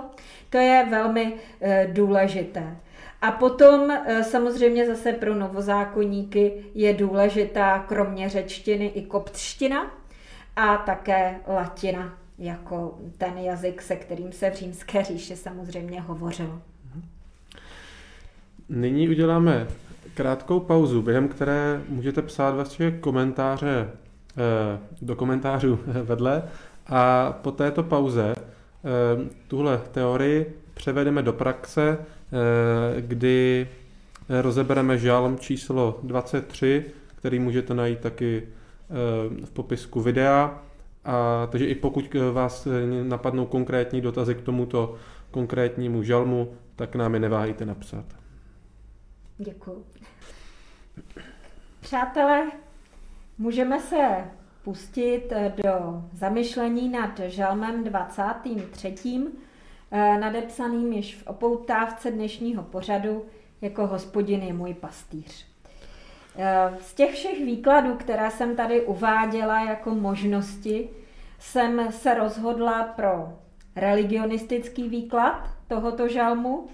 to 0.50 0.58
je 0.58 0.86
velmi 0.90 1.34
e, 1.60 1.86
důležité. 1.92 2.76
A 3.22 3.30
potom 3.30 3.90
e, 3.90 4.24
samozřejmě 4.24 4.86
zase 4.86 5.12
pro 5.12 5.34
novozákonníky 5.34 6.52
je 6.74 6.94
důležitá 6.94 7.78
kromě 7.78 8.28
řečtiny 8.28 8.86
i 8.86 9.02
koptština 9.02 9.90
a 10.56 10.76
také 10.76 11.36
latina 11.46 12.18
jako 12.38 12.98
ten 13.18 13.38
jazyk, 13.38 13.82
se 13.82 13.96
kterým 13.96 14.32
se 14.32 14.50
v 14.50 14.54
římské 14.54 15.04
říši 15.04 15.36
samozřejmě 15.36 16.00
hovořilo. 16.00 16.62
Nyní 18.68 19.08
uděláme 19.08 19.66
krátkou 20.14 20.60
pauzu, 20.60 21.02
během 21.02 21.28
které 21.28 21.80
můžete 21.88 22.22
psát 22.22 22.54
vaše 22.54 22.90
komentáře 22.90 23.88
Eh, 24.38 24.78
do 25.02 25.16
komentářů 25.16 25.78
vedle 25.86 26.42
a 26.86 27.32
po 27.32 27.50
této 27.50 27.82
pauze 27.82 28.34
eh, 28.38 28.42
tuhle 29.48 29.78
teorii 29.92 30.60
převedeme 30.74 31.22
do 31.22 31.32
praxe, 31.32 31.98
eh, 31.98 33.00
kdy 33.00 33.68
rozebereme 34.28 34.98
žalm 34.98 35.38
číslo 35.38 36.00
23, 36.02 36.84
který 37.16 37.38
můžete 37.38 37.74
najít 37.74 37.98
taky 38.00 38.48
v 39.44 39.50
popisku 39.50 40.00
videa. 40.00 40.62
A, 41.04 41.46
takže 41.50 41.66
i 41.66 41.74
pokud 41.74 42.16
vás 42.32 42.68
napadnou 43.02 43.46
konkrétní 43.46 44.00
dotazy 44.00 44.34
k 44.34 44.40
tomuto 44.40 44.94
konkrétnímu 45.30 46.02
žalmu, 46.02 46.52
tak 46.76 46.94
nám 46.96 47.14
je 47.14 47.20
neváhejte 47.20 47.64
napsat. 47.64 48.04
Děkuji. 49.38 49.84
Přátelé, 51.80 52.50
Můžeme 53.38 53.80
se 53.80 54.24
pustit 54.66 55.32
do 55.56 56.02
zamyšlení 56.12 56.88
nad 56.88 57.20
žalmem 57.20 57.84
23. 57.84 58.94
Eh, 59.90 60.18
nadepsaným 60.18 60.92
již 60.92 61.16
v 61.16 61.26
opoutávce 61.26 62.10
dnešního 62.10 62.62
pořadu 62.62 63.24
jako 63.60 63.86
hospodin 63.86 64.42
je 64.42 64.52
můj 64.52 64.74
pastýř. 64.74 65.46
Eh, 66.36 66.70
z 66.80 66.94
těch 66.94 67.14
všech 67.14 67.44
výkladů, 67.44 67.94
které 67.94 68.30
jsem 68.30 68.56
tady 68.56 68.86
uváděla 68.86 69.60
jako 69.60 69.94
možnosti, 69.94 70.88
jsem 71.38 71.92
se 71.92 72.14
rozhodla 72.14 72.82
pro 72.82 73.38
religionistický 73.76 74.88
výklad 74.88 75.50
tohoto 75.68 76.08
žalmu, 76.08 76.66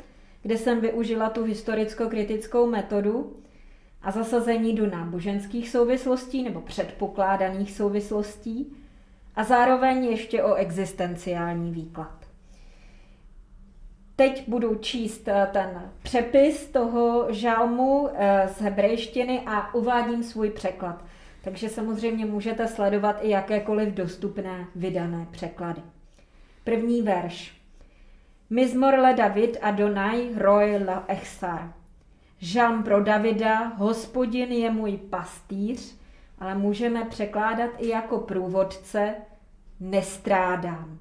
kde 0.42 0.58
jsem 0.58 0.80
využila 0.80 1.30
tu 1.30 1.44
historicko-kritickou 1.44 2.66
metodu, 2.66 3.36
a 4.02 4.10
zasazení 4.10 4.74
do 4.74 4.86
náboženských 4.86 5.68
souvislostí 5.68 6.42
nebo 6.42 6.60
předpokládaných 6.60 7.72
souvislostí 7.72 8.76
a 9.36 9.44
zároveň 9.44 10.04
ještě 10.04 10.42
o 10.42 10.54
existenciální 10.54 11.70
výklad. 11.70 12.22
Teď 14.16 14.48
budu 14.48 14.74
číst 14.74 15.28
eh, 15.28 15.48
ten 15.52 15.92
přepis 16.02 16.66
toho 16.66 17.26
žalmu 17.30 18.08
eh, 18.14 18.48
z 18.48 18.60
hebrejštiny 18.60 19.42
a 19.46 19.74
uvádím 19.74 20.22
svůj 20.22 20.50
překlad. 20.50 21.04
Takže 21.44 21.68
samozřejmě 21.68 22.26
můžete 22.26 22.68
sledovat 22.68 23.18
i 23.20 23.30
jakékoliv 23.30 23.88
dostupné 23.88 24.66
vydané 24.74 25.26
překlady. 25.30 25.82
První 26.64 27.02
verš. 27.02 27.56
Mizmor 28.50 28.94
le 28.94 29.14
David 29.14 29.56
Adonai 29.62 30.30
roj 30.36 30.84
la 30.86 31.04
echsar. 31.08 31.72
Žalm 32.42 32.82
pro 32.82 33.02
Davida, 33.02 33.64
hospodin 33.64 34.52
je 34.52 34.70
můj 34.70 34.96
pastýř 34.96 36.02
ale 36.42 36.54
můžeme 36.54 37.04
překládat 37.04 37.70
i 37.78 37.88
jako 37.88 38.18
průvodce 38.18 39.14
nestrádám. 39.80 40.98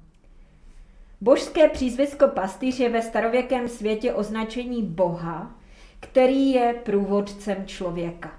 Božské 1.20 1.68
přízvisko 1.68 2.28
pastýř 2.28 2.80
je 2.80 2.88
ve 2.88 3.02
starověkém 3.02 3.68
světě 3.68 4.12
označení 4.12 4.82
Boha, 4.82 5.54
který 6.00 6.50
je 6.50 6.74
průvodcem 6.84 7.66
člověka. 7.66 8.32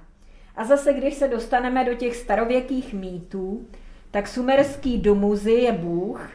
A 0.55 0.65
zase, 0.65 0.93
když 0.93 1.13
se 1.13 1.27
dostaneme 1.27 1.85
do 1.85 1.93
těch 1.93 2.15
starověkých 2.15 2.93
mýtů, 2.93 3.67
tak 4.11 4.27
sumerský 4.27 4.97
Dumuzi 4.97 5.51
je 5.51 5.71
Bůh, 5.71 6.31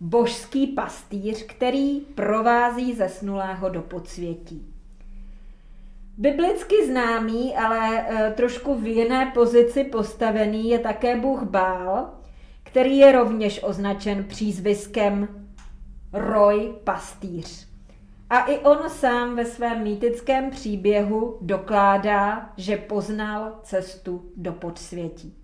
božský 0.00 0.66
pastýř, 0.66 1.46
který 1.46 2.00
provází 2.00 2.94
zesnulého 2.94 3.68
do 3.68 3.82
podsvětí. 3.82 4.69
Biblicky 6.18 6.86
známý, 6.86 7.56
ale 7.56 8.06
e, 8.08 8.30
trošku 8.30 8.74
v 8.74 8.86
jiné 8.86 9.30
pozici 9.34 9.84
postavený 9.84 10.68
je 10.68 10.78
také 10.78 11.16
Bůh 11.16 11.42
Bál, 11.42 12.10
který 12.62 12.98
je 12.98 13.12
rovněž 13.12 13.60
označen 13.62 14.24
přízviskem 14.24 15.28
Roj 16.12 16.74
pastýř. 16.84 17.70
A 18.30 18.40
i 18.40 18.58
on 18.58 18.90
sám 18.90 19.36
ve 19.36 19.44
svém 19.44 19.82
mýtickém 19.82 20.50
příběhu 20.50 21.38
dokládá, 21.40 22.52
že 22.56 22.76
poznal 22.76 23.58
cestu 23.62 24.30
do 24.36 24.52
podsvětí. 24.52 25.36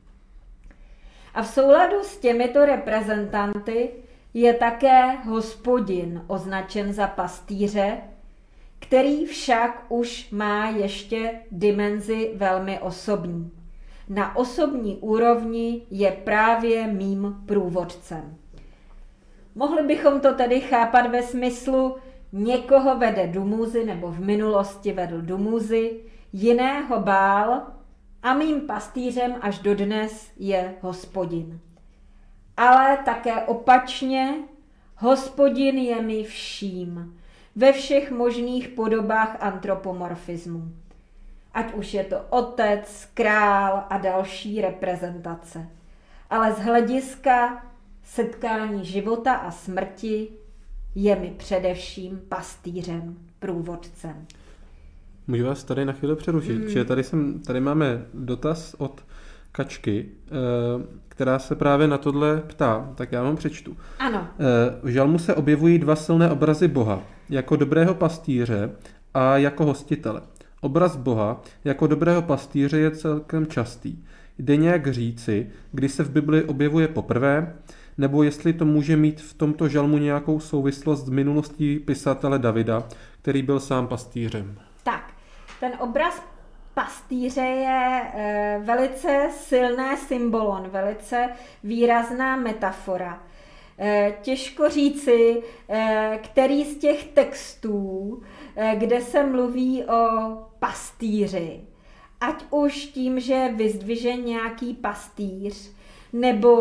A 1.34 1.42
v 1.42 1.48
souladu 1.48 1.96
s 2.02 2.16
těmito 2.16 2.64
reprezentanty 2.64 3.90
je 4.34 4.54
také 4.54 5.12
hospodin 5.16 6.24
označen 6.26 6.92
za 6.92 7.06
pastýře, 7.06 7.98
který 8.78 9.26
však 9.26 9.84
už 9.88 10.30
má 10.30 10.68
ještě 10.68 11.40
dimenzi 11.50 12.32
velmi 12.34 12.78
osobní. 12.78 13.50
Na 14.08 14.36
osobní 14.36 14.96
úrovni 14.96 15.82
je 15.90 16.12
právě 16.12 16.86
mým 16.86 17.36
průvodcem. 17.46 18.36
Mohli 19.54 19.82
bychom 19.82 20.20
to 20.20 20.34
tedy 20.34 20.60
chápat 20.60 21.10
ve 21.10 21.22
smyslu, 21.22 21.96
někoho 22.32 22.98
vede 22.98 23.26
Dumuzy 23.26 23.84
nebo 23.84 24.10
v 24.10 24.20
minulosti 24.20 24.92
vedl 24.92 25.22
Dumuzy, 25.22 26.00
jiného 26.32 27.00
bál 27.00 27.62
a 28.22 28.34
mým 28.34 28.60
pastýřem 28.60 29.36
až 29.40 29.58
dodnes 29.58 30.30
je 30.38 30.74
hospodin. 30.80 31.60
Ale 32.56 32.98
také 33.04 33.42
opačně, 33.42 34.34
hospodin 34.96 35.78
je 35.78 36.02
mi 36.02 36.24
vším, 36.24 37.18
ve 37.56 37.72
všech 37.72 38.10
možných 38.10 38.68
podobách 38.68 39.36
antropomorfismu. 39.40 40.72
Ať 41.54 41.74
už 41.74 41.94
je 41.94 42.04
to 42.04 42.20
otec, 42.30 43.08
král 43.14 43.84
a 43.90 43.98
další 43.98 44.60
reprezentace. 44.60 45.68
Ale 46.30 46.52
z 46.52 46.58
hlediska 46.58 47.66
setkání 48.04 48.84
života 48.84 49.34
a 49.34 49.50
smrti 49.50 50.28
je 50.94 51.16
mi 51.16 51.34
především 51.36 52.20
pastýřem, 52.28 53.16
průvodcem. 53.38 54.26
Můžu 55.26 55.44
vás 55.44 55.64
tady 55.64 55.84
na 55.84 55.92
chvíli 55.92 56.16
přerušit, 56.16 56.58
mm. 56.58 56.68
že 56.68 56.84
tady, 56.84 57.04
jsem, 57.04 57.40
tady 57.40 57.60
máme 57.60 58.06
dotaz 58.14 58.74
od 58.78 59.05
Kačky, 59.56 60.06
eh, 60.26 60.30
která 61.08 61.38
se 61.38 61.54
právě 61.54 61.88
na 61.88 61.98
tohle 61.98 62.42
ptá, 62.46 62.92
tak 62.94 63.12
já 63.12 63.22
vám 63.22 63.36
přečtu. 63.36 63.76
Ano. 63.98 64.28
Eh, 64.38 64.78
v 64.82 64.88
žalmu 64.88 65.18
se 65.18 65.34
objevují 65.34 65.78
dva 65.78 65.96
silné 65.96 66.30
obrazy 66.30 66.68
Boha, 66.68 67.02
jako 67.28 67.56
dobrého 67.56 67.94
pastýře 67.94 68.70
a 69.14 69.36
jako 69.36 69.64
hostitele. 69.64 70.20
Obraz 70.60 70.96
Boha 70.96 71.40
jako 71.64 71.86
dobrého 71.86 72.22
pastýře 72.22 72.78
je 72.78 72.90
celkem 72.90 73.46
častý. 73.46 74.04
Jde 74.38 74.56
nějak 74.56 74.92
říci, 74.92 75.50
kdy 75.72 75.88
se 75.88 76.04
v 76.04 76.10
Bibli 76.10 76.44
objevuje 76.44 76.88
poprvé, 76.88 77.54
nebo 77.98 78.22
jestli 78.22 78.52
to 78.52 78.64
může 78.64 78.96
mít 78.96 79.20
v 79.20 79.34
tomto 79.34 79.68
žalmu 79.68 79.98
nějakou 79.98 80.40
souvislost 80.40 81.06
s 81.06 81.10
minulostí 81.10 81.78
pisatele 81.78 82.38
Davida, 82.38 82.84
který 83.22 83.42
byl 83.42 83.60
sám 83.60 83.86
pastýřem. 83.86 84.58
Tak, 84.84 85.12
ten 85.60 85.72
obraz 85.78 86.35
pastýře 86.76 87.40
je 87.40 88.02
e, 88.14 88.58
velice 88.64 89.28
silné 89.30 89.96
symbolon, 89.96 90.68
velice 90.68 91.28
výrazná 91.64 92.36
metafora. 92.36 93.22
E, 93.78 94.14
těžko 94.22 94.68
říci, 94.68 95.42
e, 95.68 96.18
který 96.22 96.64
z 96.64 96.78
těch 96.78 97.04
textů, 97.04 98.22
kde 98.74 99.00
se 99.00 99.26
mluví 99.26 99.84
o 99.84 100.08
pastýři, 100.58 101.60
ať 102.20 102.44
už 102.50 102.74
tím, 102.74 103.20
že 103.20 103.48
vyzdviže 103.54 104.16
nějaký 104.16 104.74
pastýř, 104.74 105.72
nebo 106.12 106.60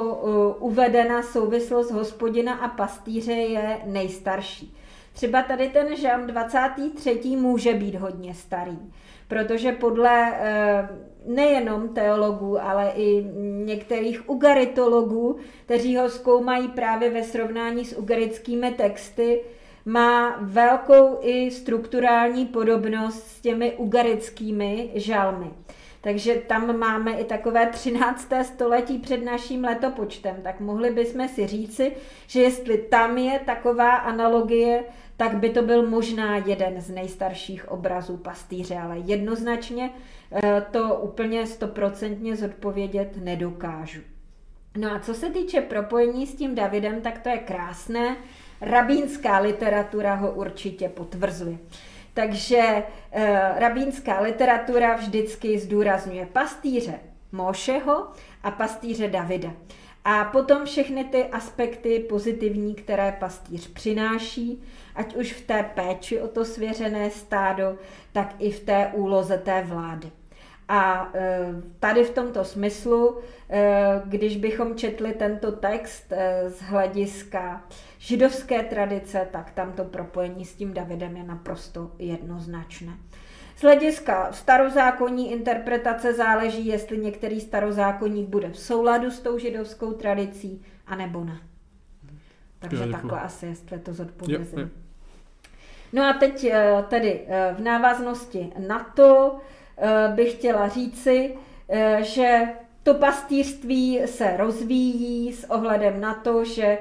uvedena 0.59 1.23
souvislost 1.23 1.91
hospodina 1.91 2.53
a 2.53 2.67
pastýře 2.67 3.31
je 3.31 3.81
nejstarší. 3.85 4.75
Třeba 5.13 5.41
tady 5.41 5.69
ten 5.69 5.95
žalm 5.95 6.27
23. 6.27 7.35
může 7.35 7.73
být 7.73 7.95
hodně 7.95 8.33
starý, 8.33 8.79
protože 9.27 9.71
podle 9.71 10.31
uh, 10.31 11.35
nejenom 11.35 11.89
teologů, 11.89 12.61
ale 12.61 12.91
i 12.95 13.25
některých 13.65 14.29
ugaritologů, 14.29 15.37
kteří 15.65 15.97
ho 15.97 16.09
zkoumají 16.09 16.67
právě 16.67 17.09
ve 17.09 17.23
srovnání 17.23 17.85
s 17.85 17.97
ugarickými 17.97 18.71
texty, 18.71 19.41
má 19.85 20.37
velkou 20.41 21.17
i 21.21 21.51
strukturální 21.51 22.45
podobnost 22.45 23.27
s 23.27 23.41
těmi 23.41 23.73
ugarickými 23.73 24.91
žalmy. 24.95 25.51
Takže 26.01 26.35
tam 26.35 26.77
máme 26.79 27.13
i 27.13 27.23
takové 27.23 27.65
13. 27.65 28.29
století 28.41 28.99
před 28.99 29.23
naším 29.23 29.63
letopočtem, 29.63 30.35
tak 30.43 30.59
mohli 30.59 30.89
bychom 30.89 31.27
si 31.27 31.47
říci, 31.47 31.91
že 32.27 32.41
jestli 32.41 32.77
tam 32.77 33.17
je 33.17 33.39
taková 33.39 33.95
analogie, 33.95 34.83
tak 35.17 35.37
by 35.37 35.49
to 35.49 35.61
byl 35.61 35.89
možná 35.89 36.37
jeden 36.37 36.81
z 36.81 36.89
nejstarších 36.89 37.71
obrazů 37.71 38.17
pastýře, 38.17 38.77
ale 38.77 38.97
jednoznačně 38.99 39.89
eh, 40.31 40.65
to 40.71 40.95
úplně 40.95 41.47
stoprocentně 41.47 42.35
zodpovědět 42.35 43.17
nedokážu. 43.23 44.01
No 44.77 44.91
a 44.91 44.99
co 44.99 45.13
se 45.13 45.29
týče 45.29 45.61
propojení 45.61 46.27
s 46.27 46.35
tím 46.35 46.55
Davidem, 46.55 47.01
tak 47.01 47.19
to 47.19 47.29
je 47.29 47.37
krásné. 47.37 48.15
Rabínská 48.61 49.39
literatura 49.39 50.15
ho 50.15 50.31
určitě 50.31 50.89
potvrzuje. 50.89 51.57
Takže 52.13 52.57
e, 52.57 52.83
rabínská 53.59 54.21
literatura 54.21 54.95
vždycky 54.95 55.59
zdůrazňuje 55.59 56.25
pastýře 56.25 56.99
Mošeho 57.31 58.07
a 58.43 58.51
pastýře 58.51 59.07
Davida. 59.07 59.53
A 60.07 60.23
potom 60.23 60.65
všechny 60.65 61.03
ty 61.03 61.25
aspekty 61.25 61.99
pozitivní, 61.99 62.75
které 62.75 63.17
pastýř 63.19 63.67
přináší, 63.67 64.63
ať 64.95 65.15
už 65.15 65.33
v 65.33 65.47
té 65.47 65.63
péči 65.63 66.21
o 66.21 66.27
to 66.27 66.45
svěřené 66.45 67.09
stádo, 67.09 67.77
tak 68.11 68.35
i 68.39 68.51
v 68.51 68.59
té 68.59 68.91
úloze 68.93 69.37
té 69.37 69.61
vlády. 69.61 70.11
A 70.67 71.11
e, 71.15 71.39
tady 71.79 72.03
v 72.03 72.09
tomto 72.09 72.45
smyslu, 72.45 73.19
e, 73.49 74.01
když 74.05 74.37
bychom 74.37 74.75
četli 74.75 75.13
tento 75.13 75.51
text 75.51 76.11
e, 76.11 76.49
z 76.49 76.61
hlediska 76.61 77.63
židovské 77.97 78.63
tradice, 78.63 79.27
tak 79.31 79.51
tam 79.51 79.71
to 79.71 79.83
propojení 79.83 80.45
s 80.45 80.55
tím 80.55 80.73
Davidem 80.73 81.17
je 81.17 81.23
naprosto 81.23 81.91
jednoznačné. 81.99 82.93
Z 83.55 83.61
hlediska 83.61 84.31
starozákonní 84.31 85.31
interpretace 85.31 86.13
záleží, 86.13 86.65
jestli 86.65 86.97
některý 86.97 87.41
starozákonník 87.41 88.29
bude 88.29 88.49
v 88.49 88.59
souladu 88.59 89.11
s 89.11 89.19
tou 89.19 89.37
židovskou 89.37 89.91
tradicí, 89.91 90.65
anebo 90.87 91.23
ne. 91.23 91.37
Takže 92.59 92.83
jo, 92.83 92.91
takhle 92.91 93.19
asi, 93.19 93.45
jestli 93.45 93.79
to 93.79 93.93
zodpovězím. 93.93 94.71
No 95.93 96.03
a 96.03 96.13
teď 96.13 96.51
tedy 96.89 97.27
v 97.57 97.59
návaznosti 97.59 98.53
na 98.67 98.79
to, 98.95 99.39
Eh, 99.77 100.11
bych 100.15 100.33
chtěla 100.33 100.67
říci, 100.67 101.33
eh, 101.69 101.99
že 102.01 102.39
to 102.83 102.93
pastýřství 102.93 104.01
se 104.05 104.37
rozvíjí 104.37 105.33
s 105.33 105.49
ohledem 105.51 106.01
na 106.01 106.13
to, 106.13 106.45
že 106.45 106.77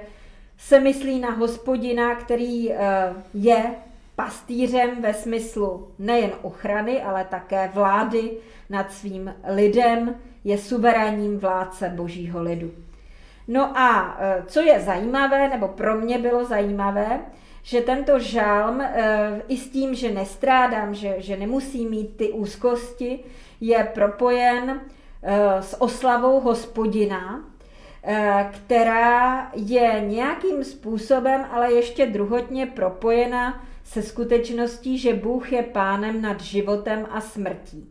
se 0.58 0.80
myslí 0.80 1.20
na 1.20 1.30
hospodina, 1.30 2.14
který 2.14 2.72
eh, 2.72 2.76
je 3.34 3.64
pastýřem 4.16 5.02
ve 5.02 5.14
smyslu 5.14 5.88
nejen 5.98 6.30
ochrany, 6.42 7.02
ale 7.02 7.24
také 7.24 7.70
vlády 7.74 8.30
nad 8.70 8.92
svým 8.92 9.34
lidem, 9.54 10.14
je 10.44 10.58
suverénním 10.58 11.38
vládce 11.38 11.88
božího 11.88 12.42
lidu. 12.42 12.70
No 13.48 13.78
a 13.78 14.18
co 14.46 14.60
je 14.60 14.80
zajímavé, 14.80 15.48
nebo 15.48 15.68
pro 15.68 15.94
mě 15.94 16.18
bylo 16.18 16.44
zajímavé, 16.44 17.20
že 17.62 17.80
tento 17.80 18.18
žalm 18.18 18.80
eh, 18.80 19.42
i 19.48 19.56
s 19.56 19.70
tím, 19.70 19.94
že 19.94 20.10
nestrádám, 20.10 20.94
že, 20.94 21.14
že 21.18 21.36
nemusí 21.36 21.86
mít 21.86 22.16
ty 22.16 22.30
úzkosti, 22.30 23.18
je 23.60 23.88
propojen 23.94 24.80
eh, 25.22 25.62
s 25.62 25.82
oslavou 25.82 26.40
hospodina, 26.40 27.44
která 28.52 29.50
je 29.54 30.00
nějakým 30.06 30.64
způsobem, 30.64 31.46
ale 31.52 31.72
ještě 31.72 32.06
druhotně 32.06 32.66
propojena 32.66 33.64
se 33.84 34.02
skutečností, 34.02 34.98
že 34.98 35.14
Bůh 35.14 35.52
je 35.52 35.62
pánem 35.62 36.22
nad 36.22 36.40
životem 36.40 37.06
a 37.10 37.20
smrtí. 37.20 37.88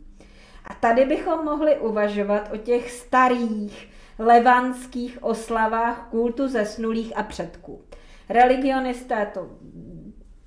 A 0.64 0.74
tady 0.74 1.04
bychom 1.04 1.44
mohli 1.44 1.76
uvažovat 1.76 2.50
o 2.54 2.56
těch 2.56 2.90
starých 2.90 3.88
levanských 4.18 5.18
oslavách 5.24 6.08
kultu 6.10 6.48
zesnulých 6.48 7.16
a 7.16 7.22
předků. 7.22 7.82
Religionisté 8.28 9.30
to 9.34 9.50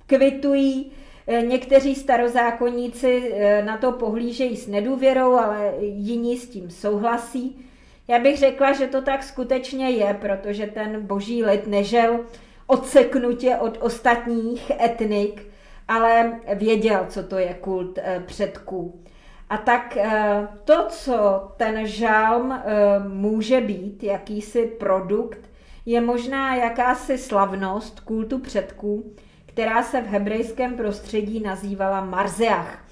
kvitují, 0.06 0.92
eh, 1.26 1.42
někteří 1.42 1.94
starozákonníci 1.94 3.32
eh, 3.34 3.62
na 3.62 3.76
to 3.76 3.92
pohlížejí 3.92 4.56
s 4.56 4.66
nedůvěrou, 4.66 5.32
ale 5.32 5.72
jiní 5.80 6.36
s 6.36 6.48
tím 6.48 6.70
souhlasí. 6.70 7.64
Já 8.08 8.18
bych 8.18 8.38
řekla, 8.38 8.72
že 8.72 8.86
to 8.86 9.02
tak 9.02 9.22
skutečně 9.22 9.90
je, 9.90 10.14
protože 10.20 10.66
ten 10.66 11.06
boží 11.06 11.44
lid 11.44 11.66
nežel 11.66 12.20
odseknutě 12.68 13.56
od 13.56 13.78
ostatních 13.80 14.70
etnik, 14.80 15.46
ale 15.88 16.40
věděl, 16.54 17.06
co 17.08 17.22
to 17.22 17.38
je 17.38 17.54
kult 17.54 17.98
eh, 18.02 18.22
předků. 18.26 19.02
A 19.50 19.56
tak 19.56 19.96
eh, 19.96 20.48
to, 20.64 20.86
co 20.88 21.48
ten 21.56 21.86
žálm 21.86 22.52
eh, 22.52 22.64
může 23.08 23.60
být, 23.60 24.02
jakýsi 24.02 24.66
produkt, 24.66 25.38
je 25.86 26.00
možná 26.00 26.54
jakási 26.54 27.18
slavnost 27.18 28.00
kultu 28.00 28.38
předků, 28.38 29.12
která 29.46 29.82
se 29.82 30.00
v 30.00 30.06
hebrejském 30.06 30.76
prostředí 30.76 31.40
nazývala 31.40 32.04
Marzeach, 32.04 32.84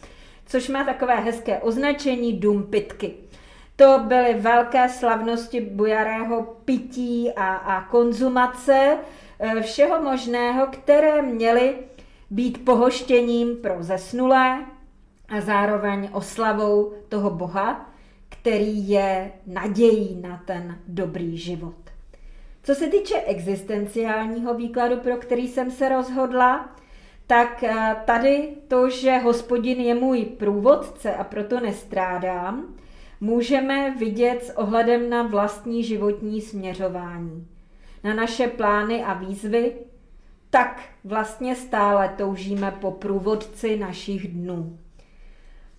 což 0.46 0.68
má 0.68 0.84
takové 0.84 1.16
hezké 1.20 1.58
označení 1.58 2.32
dumpitky. 2.32 3.14
To 3.76 3.98
byly 4.06 4.34
velké 4.34 4.88
slavnosti 4.88 5.60
bujarého 5.60 6.42
pití 6.64 7.32
a, 7.32 7.54
a 7.54 7.80
konzumace, 7.80 8.98
všeho 9.62 10.02
možného, 10.02 10.66
které 10.66 11.22
měly 11.22 11.74
být 12.30 12.64
pohoštěním 12.64 13.56
pro 13.56 13.82
zesnulé, 13.82 14.66
a 15.28 15.40
zároveň 15.40 16.08
oslavou 16.12 16.92
toho 17.08 17.30
Boha, 17.30 17.90
který 18.28 18.88
je 18.88 19.32
nadějí 19.46 20.20
na 20.20 20.42
ten 20.46 20.78
dobrý 20.88 21.38
život. 21.38 21.74
Co 22.62 22.74
se 22.74 22.88
týče 22.88 23.20
existenciálního 23.20 24.54
výkladu, 24.54 24.96
pro 24.96 25.16
který 25.16 25.48
jsem 25.48 25.70
se 25.70 25.88
rozhodla, 25.88 26.76
tak 27.26 27.64
eh, 27.64 27.96
tady 28.04 28.48
to, 28.68 28.90
že 28.90 29.18
hospodin 29.18 29.80
je 29.80 29.94
můj 29.94 30.24
průvodce 30.24 31.14
a 31.14 31.24
proto 31.24 31.60
nestrádám, 31.60 32.74
můžeme 33.20 33.94
vidět 33.98 34.44
s 34.44 34.56
ohledem 34.56 35.10
na 35.10 35.22
vlastní 35.22 35.84
životní 35.84 36.40
směřování, 36.40 37.46
na 38.04 38.14
naše 38.14 38.46
plány 38.48 39.04
a 39.04 39.14
výzvy, 39.14 39.72
tak 40.50 40.82
vlastně 41.04 41.56
stále 41.56 42.14
toužíme 42.16 42.70
po 42.70 42.90
průvodci 42.90 43.76
našich 43.76 44.28
dnů. 44.28 44.78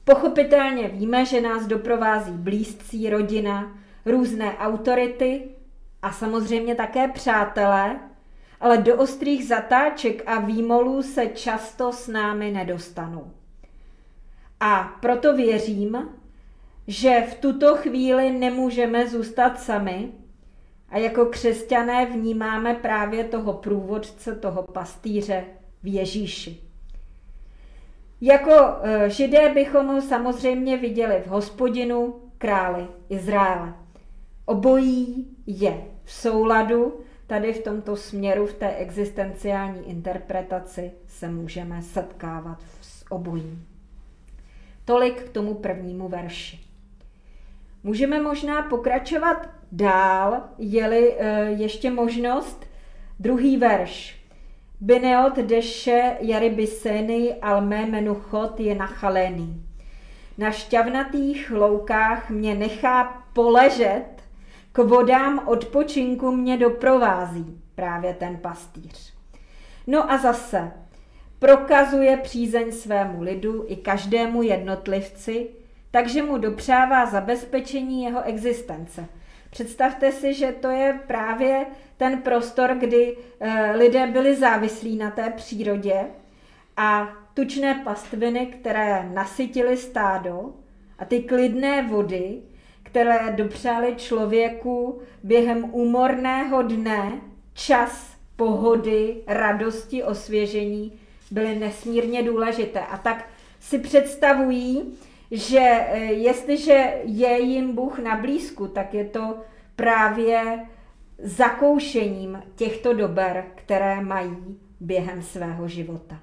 Pochopitelně 0.04 0.88
víme, 0.88 1.26
že 1.26 1.42
nás 1.42 1.68
doprovází 1.68 2.32
blízcí, 2.32 3.10
rodina, 3.10 3.78
různé 4.06 4.58
autority 4.58 5.44
a 6.02 6.12
samozřejmě 6.12 6.76
také 6.76 7.08
přátelé, 7.08 8.00
ale 8.60 8.78
do 8.78 8.96
ostrých 8.96 9.48
zatáček 9.48 10.24
a 10.26 10.40
výmolů 10.40 11.04
se 11.04 11.28
často 11.28 11.92
s 11.92 12.08
námi 12.08 12.52
nedostanou. 12.52 13.32
A 14.60 14.98
proto 15.02 15.36
věřím, 15.36 16.10
že 16.88 17.22
v 17.32 17.36
tuto 17.36 17.76
chvíli 17.76 18.32
nemůžeme 18.32 19.08
zůstat 19.08 19.60
sami 19.60 20.12
a 20.90 20.98
jako 20.98 21.26
křesťané 21.26 22.06
vnímáme 22.06 22.74
právě 22.74 23.24
toho 23.24 23.54
průvodce, 23.54 24.36
toho 24.36 24.64
pastýře 24.64 25.44
v 25.84 25.94
Ježíši. 25.94 26.62
Jako 28.22 28.52
e, 28.82 29.10
židé 29.10 29.54
bychom 29.54 29.88
ho 29.88 30.02
samozřejmě 30.02 30.78
viděli 30.78 31.22
v 31.26 31.28
hospodinu 31.28 32.16
králi 32.38 32.88
Izraele. 33.10 33.74
Obojí 34.46 35.28
je 35.46 35.82
v 36.04 36.14
souladu, 36.14 37.00
tady 37.28 37.54
v 37.54 37.64
tomto 37.64 37.96
směru, 37.96 38.48
v 38.48 38.54
té 38.54 38.76
existenciální 38.76 39.90
interpretaci 39.90 40.92
se 41.08 41.30
můžeme 41.30 41.82
setkávat 41.82 42.58
s 42.82 43.12
obojím. 43.12 43.68
Tolik 44.86 45.24
k 45.24 45.30
tomu 45.30 45.54
prvnímu 45.54 46.08
verši. 46.08 46.67
Můžeme 47.88 48.22
možná 48.22 48.62
pokračovat 48.62 49.50
dál, 49.72 50.42
je-li 50.58 51.16
e, 51.18 51.44
ještě 51.52 51.92
možnost. 51.92 52.66
Druhý 53.20 53.58
verš. 53.58 54.22
Bineot 54.82 55.36
deše 55.36 56.18
jaribiseny 56.20 57.36
almé 57.42 57.86
menuchot 57.86 58.60
je 58.60 58.76
nachalený. 58.76 59.66
Na 60.38 60.52
šťavnatých 60.52 61.52
loukách 61.52 62.30
mě 62.30 62.56
nechá 62.56 63.24
poležet, 63.34 64.06
k 64.72 64.78
vodám 64.78 65.48
odpočinku 65.48 66.32
mě 66.32 66.58
doprovází 66.58 67.62
právě 67.76 68.14
ten 68.14 68.38
pastýř. 68.38 69.14
No 69.88 70.12
a 70.12 70.18
zase 70.18 70.72
prokazuje 71.40 72.18
přízeň 72.18 72.72
svému 72.72 73.22
lidu 73.22 73.66
i 73.68 73.76
každému 73.76 74.42
jednotlivci, 74.42 75.50
takže 75.98 76.24
mu 76.24 76.38
dopřává 76.38 77.06
zabezpečení 77.06 78.04
jeho 78.04 78.24
existence– 78.24 79.06
Představte 79.50 80.12
si, 80.12 80.34
že 80.34 80.52
to 80.52 80.70
je 80.70 81.00
právě 81.08 81.66
ten 81.98 82.22
prostor, 82.22 82.76
kdy 82.76 83.18
eh, 83.40 83.72
lidé 83.72 84.08
byli 84.08 84.36
závislí 84.36 84.96
na 84.96 85.12
té 85.12 85.30
přírodě 85.30 86.06
a 86.78 87.14
tučné 87.34 87.82
pastviny, 87.84 88.46
které 88.46 89.10
nasytily 89.14 89.78
stádo 89.78 90.54
a 91.00 91.06
ty 91.06 91.20
klidné 91.20 91.88
vody, 91.88 92.42
které 92.84 93.32
dopřály 93.36 93.96
člověku 93.96 95.02
během 95.24 95.70
úmorného 95.72 96.62
dne 96.62 97.12
čas 97.54 98.18
pohody, 98.36 99.16
radosti, 99.28 100.04
osvěžení, 100.04 101.00
byly 101.32 101.56
nesmírně 101.56 102.24
důležité. 102.24 102.80
A 102.80 102.98
tak 102.98 103.30
si 103.60 103.80
představují, 103.80 104.98
že 105.32 105.60
eh, 105.60 105.98
jestliže 106.04 106.94
je 107.04 107.40
jim 107.40 107.76
Bůh 107.76 108.00
na 108.00 108.16
blízku, 108.16 108.68
tak 108.68 108.94
je 108.94 109.06
to 109.06 109.38
právě 109.76 110.66
zakoušením 111.20 112.44
těchto 112.56 112.94
dober, 112.94 113.46
které 113.56 114.02
mají 114.02 114.38
během 114.80 115.22
svého 115.22 115.68
života. 115.68 116.20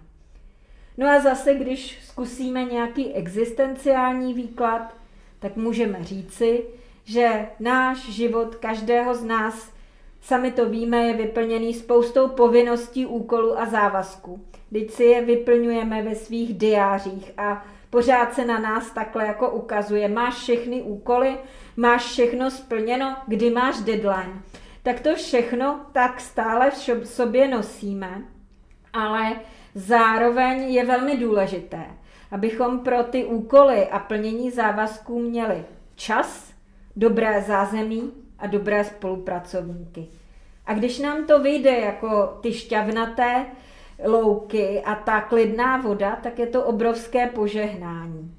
No 0.98 1.08
a 1.08 1.20
zase, 1.20 1.54
když 1.54 1.98
zkusíme 2.02 2.64
nějaký 2.64 3.12
existenciální 3.12 4.34
výklad, 4.34 4.96
tak 5.38 5.56
můžeme 5.56 6.04
říci, 6.04 6.64
že 7.04 7.46
náš 7.60 8.08
život 8.08 8.54
každého 8.54 9.14
z 9.14 9.24
nás, 9.24 9.72
sami 10.20 10.52
to 10.52 10.68
víme, 10.68 11.02
je 11.02 11.14
vyplněný 11.14 11.74
spoustou 11.74 12.28
povinností, 12.28 13.06
úkolů 13.06 13.58
a 13.58 13.66
závazků. 13.66 14.44
Teď 14.72 14.90
si 14.90 15.04
je 15.04 15.24
vyplňujeme 15.24 16.02
ve 16.02 16.14
svých 16.14 16.54
diářích 16.54 17.32
a 17.36 17.64
pořád 17.94 18.34
se 18.34 18.44
na 18.44 18.58
nás 18.58 18.90
takhle 18.90 19.26
jako 19.26 19.50
ukazuje. 19.50 20.08
Máš 20.08 20.34
všechny 20.34 20.82
úkoly, 20.82 21.38
máš 21.76 22.04
všechno 22.04 22.50
splněno, 22.50 23.16
kdy 23.26 23.50
máš 23.50 23.80
deadline. 23.80 24.42
Tak 24.82 25.00
to 25.00 25.14
všechno 25.14 25.80
tak 25.92 26.20
stále 26.20 26.70
v 26.70 27.04
sobě 27.04 27.48
nosíme, 27.48 28.22
ale 28.92 29.36
zároveň 29.74 30.62
je 30.62 30.86
velmi 30.86 31.16
důležité, 31.16 31.84
abychom 32.30 32.78
pro 32.78 33.02
ty 33.02 33.24
úkoly 33.24 33.88
a 33.88 33.98
plnění 33.98 34.50
závazků 34.50 35.18
měli 35.18 35.64
čas, 35.94 36.52
dobré 36.96 37.42
zázemí 37.42 38.12
a 38.38 38.46
dobré 38.46 38.84
spolupracovníky. 38.84 40.06
A 40.66 40.74
když 40.74 40.98
nám 40.98 41.26
to 41.26 41.42
vyjde 41.42 41.78
jako 41.78 42.38
ty 42.42 42.52
šťavnaté, 42.52 43.46
louky 44.06 44.82
a 44.84 44.94
ta 44.94 45.20
klidná 45.20 45.76
voda, 45.76 46.16
tak 46.22 46.38
je 46.38 46.46
to 46.46 46.64
obrovské 46.64 47.26
požehnání. 47.26 48.34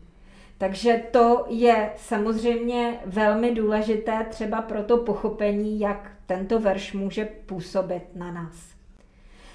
Takže 0.57 1.01
to 1.11 1.45
je 1.49 1.89
samozřejmě 1.95 2.99
velmi 3.05 3.55
důležité 3.55 4.25
třeba 4.29 4.61
pro 4.61 4.83
to 4.83 4.97
pochopení, 4.97 5.79
jak 5.79 6.11
tento 6.25 6.59
verš 6.59 6.93
může 6.93 7.25
působit 7.25 8.03
na 8.15 8.31
nás. 8.31 8.75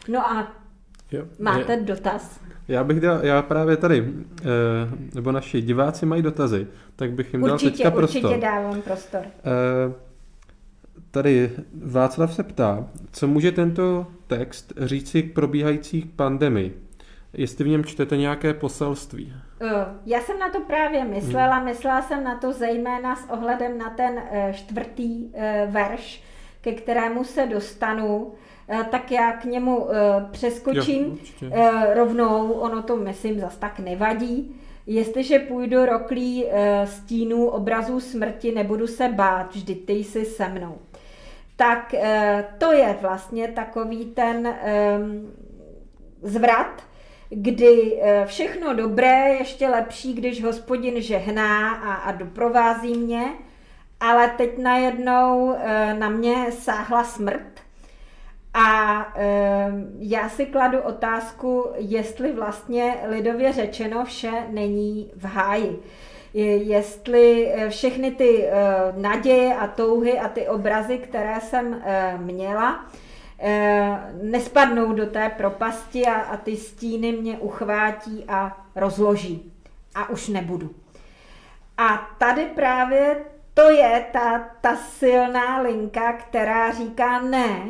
No 0.08 0.30
a 0.30 0.52
jo, 1.12 1.24
máte 1.38 1.72
je, 1.72 1.80
dotaz? 1.80 2.40
Já 2.68 2.84
bych 2.84 3.00
dal, 3.00 3.24
já 3.24 3.42
právě 3.42 3.76
tady, 3.76 4.04
eh, 4.42 4.44
nebo 5.14 5.32
naši 5.32 5.62
diváci 5.62 6.06
mají 6.06 6.22
dotazy, 6.22 6.66
tak 6.96 7.12
bych 7.12 7.32
jim 7.32 7.42
určitě, 7.42 7.64
dal 7.64 7.72
teďka 7.72 7.90
prostor. 7.90 8.24
Určitě 8.24 8.46
dávám 8.46 8.82
prostor. 8.82 9.20
Eh, 9.24 10.09
Tady 11.10 11.50
Václav 11.84 12.34
se 12.34 12.42
ptá, 12.42 12.88
co 13.12 13.26
může 13.26 13.52
tento 13.52 14.06
text 14.26 14.72
říci 14.76 15.22
k 15.22 15.34
probíhající 15.34 16.02
pandemii? 16.16 16.82
Jestli 17.32 17.64
v 17.64 17.68
něm 17.68 17.84
čtete 17.84 18.16
nějaké 18.16 18.54
poselství? 18.54 19.32
Eh, 19.60 19.86
já 20.06 20.20
jsem 20.20 20.38
na 20.38 20.48
to 20.48 20.60
právě 20.60 21.04
myslela. 21.04 21.56
Hmm. 21.56 21.64
Myslela 21.64 22.02
jsem 22.02 22.24
na 22.24 22.38
to 22.38 22.52
zejména 22.52 23.16
s 23.16 23.30
ohledem 23.30 23.78
na 23.78 23.90
ten 23.90 24.22
eh, 24.30 24.52
čtvrtý 24.56 25.30
eh, 25.34 25.68
verš, 25.70 26.22
ke 26.60 26.72
kterému 26.72 27.24
se 27.24 27.46
dostanu. 27.46 28.32
Tak 28.90 29.10
já 29.10 29.32
k 29.32 29.44
němu 29.44 29.88
přeskočím 30.30 31.18
jo, 31.40 31.50
rovnou. 31.94 32.52
Ono 32.52 32.82
to, 32.82 32.96
myslím, 32.96 33.40
zas 33.40 33.56
tak 33.56 33.78
nevadí. 33.78 34.56
jestliže 34.86 35.38
půjdu 35.38 35.84
roklí 35.86 36.44
stínů 36.84 37.46
obrazů 37.46 38.00
smrti, 38.00 38.52
nebudu 38.52 38.86
se 38.86 39.08
bát, 39.08 39.54
vždyť 39.54 39.86
ty 39.86 39.92
jsi 39.92 40.24
se 40.24 40.48
mnou. 40.48 40.78
Tak 41.60 41.94
e, 41.94 42.44
to 42.58 42.72
je 42.72 42.98
vlastně 43.00 43.48
takový 43.48 44.04
ten 44.04 44.46
e, 44.46 44.98
zvrat, 46.22 46.82
kdy 47.28 48.02
všechno 48.24 48.74
dobré 48.74 49.28
je 49.28 49.38
ještě 49.38 49.68
lepší, 49.68 50.14
když 50.14 50.42
hospodin 50.42 51.02
žehná 51.02 51.70
a, 51.70 51.94
a 51.94 52.12
doprovází 52.12 52.98
mě, 52.98 53.24
ale 54.00 54.28
teď 54.28 54.58
najednou 54.58 55.56
na 55.98 56.08
mě 56.08 56.52
sáhla 56.52 57.04
smrt 57.04 57.60
a 58.54 59.00
e, 59.16 59.72
já 59.98 60.28
si 60.28 60.46
kladu 60.46 60.80
otázku, 60.80 61.66
jestli 61.76 62.32
vlastně 62.32 62.96
lidově 63.08 63.52
řečeno 63.52 64.04
vše 64.04 64.32
není 64.48 65.10
v 65.16 65.24
háji. 65.24 65.82
Jestli 66.34 67.52
eh, 67.52 67.70
všechny 67.70 68.10
ty 68.10 68.46
e, 68.46 68.52
naděje 68.96 69.54
a 69.54 69.66
touhy 69.66 70.18
a 70.18 70.28
ty 70.28 70.48
obrazy, 70.48 70.98
které 70.98 71.40
jsem 71.40 71.82
e, 71.84 72.18
měla, 72.18 72.86
nespadnou 74.22 74.92
do 74.92 75.06
té 75.06 75.28
propasti 75.28 76.06
a, 76.06 76.14
a 76.14 76.36
ty 76.36 76.56
stíny 76.56 77.12
mě 77.12 77.38
uchvátí 77.38 78.24
a 78.28 78.66
rozloží. 78.76 79.52
A 79.94 80.08
už 80.08 80.28
nebudu. 80.28 80.70
A 81.76 82.10
tady 82.18 82.46
právě 82.46 83.16
to 83.54 83.70
je 83.70 84.06
ta, 84.12 84.50
ta 84.60 84.76
silná 84.76 85.60
linka, 85.60 86.12
která 86.12 86.72
říká 86.72 87.22
ne, 87.22 87.68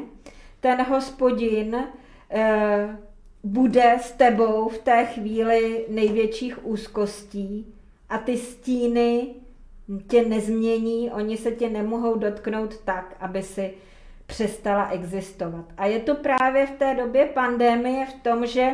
ten 0.60 0.82
hospodin 0.82 1.76
eh, 2.30 2.98
bude 3.44 3.98
s 4.00 4.12
tebou 4.12 4.68
v 4.68 4.78
té 4.78 5.04
chvíli 5.04 5.84
největších 5.88 6.66
úzkostí 6.66 7.74
a 8.10 8.18
ty 8.18 8.36
stíny 8.36 9.34
tě 10.08 10.24
nezmění, 10.24 11.10
oni 11.10 11.36
se 11.36 11.50
tě 11.50 11.70
nemohou 11.70 12.18
dotknout 12.18 12.78
tak, 12.78 13.16
aby 13.20 13.42
si 13.42 13.74
přestala 14.26 14.88
existovat. 14.88 15.64
A 15.76 15.86
je 15.86 15.98
to 15.98 16.14
právě 16.14 16.66
v 16.66 16.70
té 16.70 16.94
době 16.94 17.26
pandemie 17.26 18.06
v 18.06 18.14
tom, 18.22 18.46
že 18.46 18.70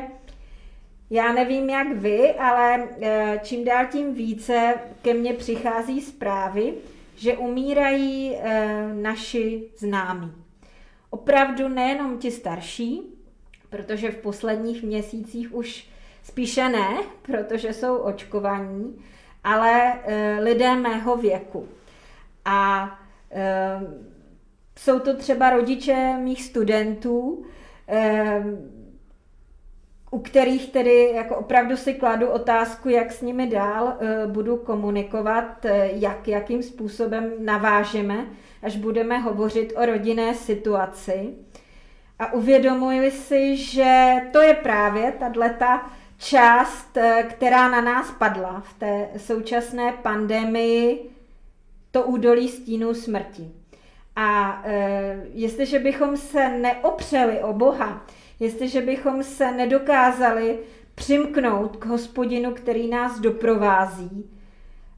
já 1.11 1.33
nevím 1.33 1.71
jak 1.71 1.93
vy, 1.93 2.33
ale 2.33 2.89
eh, 3.01 3.41
čím 3.43 3.65
dál 3.65 3.87
tím 3.87 4.15
více 4.15 4.75
ke 5.03 5.15
mně 5.15 5.33
přichází 5.33 6.01
zprávy, 6.01 6.75
že 7.17 7.37
umírají 7.37 8.37
eh, 8.37 8.89
naši 8.95 9.63
známí 9.77 10.47
opravdu 11.17 11.69
nejenom 11.69 12.19
ti 12.19 12.31
starší, 12.31 13.03
protože 13.69 14.11
v 14.11 14.17
posledních 14.17 14.83
měsících 14.83 15.55
už 15.55 15.89
spíše 16.23 16.69
ne, 16.69 16.99
protože 17.23 17.73
jsou 17.73 17.97
očkovaní, 17.97 19.05
ale 19.47 19.93
e, 20.05 20.39
lidé 20.41 20.77
mého 20.77 21.17
věku. 21.17 21.69
A 22.45 22.91
e, 23.31 23.81
jsou 24.79 24.99
to 24.99 25.17
třeba 25.17 25.51
rodiče 25.51 26.15
mých 26.19 26.43
studentů, 26.43 27.45
e, 27.89 28.45
u 30.11 30.19
kterých 30.19 30.73
tedy 30.73 31.13
jako 31.15 31.37
opravdu 31.37 31.77
si 31.77 31.95
kladu 31.95 32.29
otázku, 32.29 32.89
jak 32.89 33.13
s 33.13 33.23
nimi 33.23 33.47
dál 33.47 33.97
budu 34.27 34.57
komunikovat, 34.57 35.67
jak, 35.93 36.29
jakým 36.29 36.63
způsobem 36.63 37.33
navážeme, 37.39 38.27
až 38.63 38.77
budeme 38.77 39.19
hovořit 39.19 39.73
o 39.77 39.87
rodinné 39.87 40.35
situaci. 40.35 41.35
A 42.19 42.33
uvědomuji 42.33 43.11
si, 43.11 43.57
že 43.57 44.15
to 44.33 44.41
je 44.41 44.55
právě 44.55 45.13
tato 45.13 45.41
část, 46.19 46.97
e, 46.97 47.23
která 47.23 47.69
na 47.69 47.81
nás 47.81 48.11
padla 48.11 48.61
v 48.61 48.79
té 48.79 49.09
současné 49.17 49.93
pandemii, 49.93 51.11
to 51.91 52.03
údolí 52.03 52.49
stínu 52.49 52.95
smrti. 52.95 53.51
A 54.17 54.63
e, 54.65 55.21
jestliže 55.33 55.79
bychom 55.79 56.17
se 56.17 56.49
neopřeli 56.49 57.41
o 57.43 57.53
Boha, 57.53 58.07
jestliže 58.41 58.81
bychom 58.81 59.23
se 59.23 59.53
nedokázali 59.53 60.59
přimknout 60.97 61.77
k 61.77 61.87
hospodinu, 61.87 62.55
který 62.55 62.89
nás 62.89 63.21
doprovází, 63.21 64.31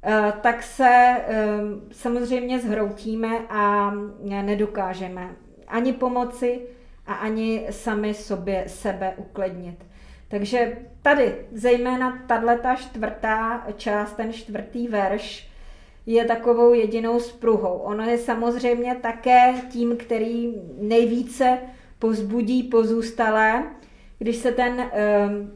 eh, 0.03 0.33
tak 0.41 0.63
se 0.63 0.89
eh, 0.89 1.49
samozřejmě 1.93 2.61
zhroutíme 2.61 3.39
a 3.49 3.95
nedokážeme 4.25 5.37
ani 5.69 5.93
pomoci 5.93 6.61
a 7.07 7.15
ani 7.15 7.67
sami 7.71 8.15
sobě 8.15 8.65
sebe 8.67 9.15
uklidnit. 9.17 9.87
Takže 10.29 10.77
tady, 11.09 11.35
zejména 11.53 12.19
tato 12.27 12.69
čtvrtá 12.77 13.67
část, 13.77 14.13
ten 14.13 14.33
čtvrtý 14.33 14.89
verš, 14.89 15.49
je 16.07 16.25
takovou 16.25 16.75
jedinou 16.75 17.21
spruhou. 17.21 17.79
Ono 17.79 18.05
je 18.05 18.19
samozřejmě 18.19 18.95
také 18.95 19.55
tím, 19.71 19.97
který 19.97 20.55
nejvíce 20.81 21.59
pozbudí 21.99 22.63
pozůstalé, 22.63 23.65
když 24.19 24.37
se 24.37 24.53
ten 24.53 24.73
uh, 24.75 24.87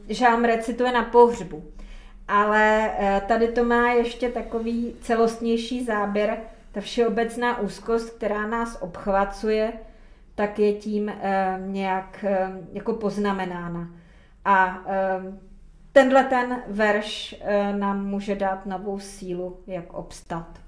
žálm 0.09 0.43
recituje 0.43 0.91
na 0.91 1.03
pohřbu. 1.03 1.63
Ale 2.27 2.91
uh, 2.99 3.27
tady 3.27 3.47
to 3.47 3.63
má 3.63 3.91
ještě 3.91 4.29
takový 4.29 4.95
celostnější 5.01 5.83
záběr, 5.83 6.37
ta 6.71 6.81
všeobecná 6.81 7.59
úzkost, 7.59 8.09
která 8.09 8.47
nás 8.47 8.77
obchvacuje, 8.81 9.73
tak 10.35 10.59
je 10.59 10.73
tím 10.73 11.03
uh, 11.03 11.71
nějak 11.71 12.25
uh, 12.29 12.57
jako 12.73 12.93
poznamenána. 12.93 14.02
A 14.45 14.79
uh, 14.79 15.33
tenhle 15.91 16.23
ten 16.23 16.61
verš 16.67 17.35
uh, 17.41 17.79
nám 17.79 18.05
může 18.05 18.35
dát 18.35 18.65
novou 18.65 18.99
sílu, 18.99 19.59
jak 19.67 19.93
obstat. 19.93 20.59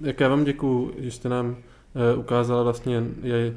Jak 0.00 0.20
já 0.20 0.28
vám 0.28 0.44
děkuji, 0.44 0.94
že 0.98 1.10
jste 1.10 1.28
nám 1.28 1.56
Eh, 1.96 2.16
ukázala 2.16 2.62
vlastně, 2.62 3.04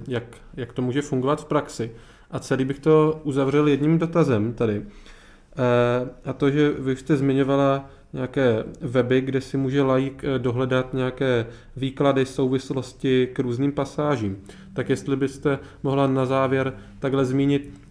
jak, 0.07 0.23
jak 0.57 0.73
to 0.73 0.81
může 0.81 1.01
fungovat 1.01 1.41
v 1.41 1.45
praxi. 1.45 1.91
A 2.31 2.39
celý 2.39 2.65
bych 2.65 2.79
to 2.79 3.21
uzavřel 3.23 3.67
jedním 3.67 3.99
dotazem 3.99 4.53
tady. 4.53 4.81
Eh, 4.81 6.09
a 6.25 6.33
to, 6.33 6.49
že 6.49 6.69
vy 6.69 6.95
jste 6.95 7.17
zmiňovala 7.17 7.89
nějaké 8.13 8.63
weby, 8.81 9.21
kde 9.21 9.41
si 9.41 9.57
může 9.57 9.81
laik 9.81 10.23
dohledat 10.37 10.93
nějaké 10.93 11.45
výklady 11.75 12.25
souvislosti 12.25 13.27
k 13.33 13.39
různým 13.39 13.71
pasážím. 13.71 14.43
Tak 14.73 14.89
jestli 14.89 15.15
byste 15.15 15.59
mohla 15.83 16.07
na 16.07 16.25
závěr 16.25 16.73
takhle 16.99 17.25
zmínit, 17.25 17.81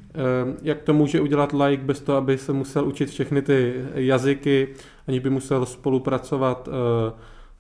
jak 0.63 0.83
to 0.83 0.95
může 0.95 1.21
udělat 1.21 1.53
laik 1.53 1.81
bez 1.81 2.01
toho, 2.01 2.19
aby 2.19 2.39
se 2.39 2.53
musel 2.53 2.89
učit 2.89 3.11
všechny 3.11 3.43
ty 3.43 3.75
jazyky, 3.95 4.69
ani 5.09 5.21
by 5.21 5.31
musel 5.31 5.67
spolupracovat 5.67 6.69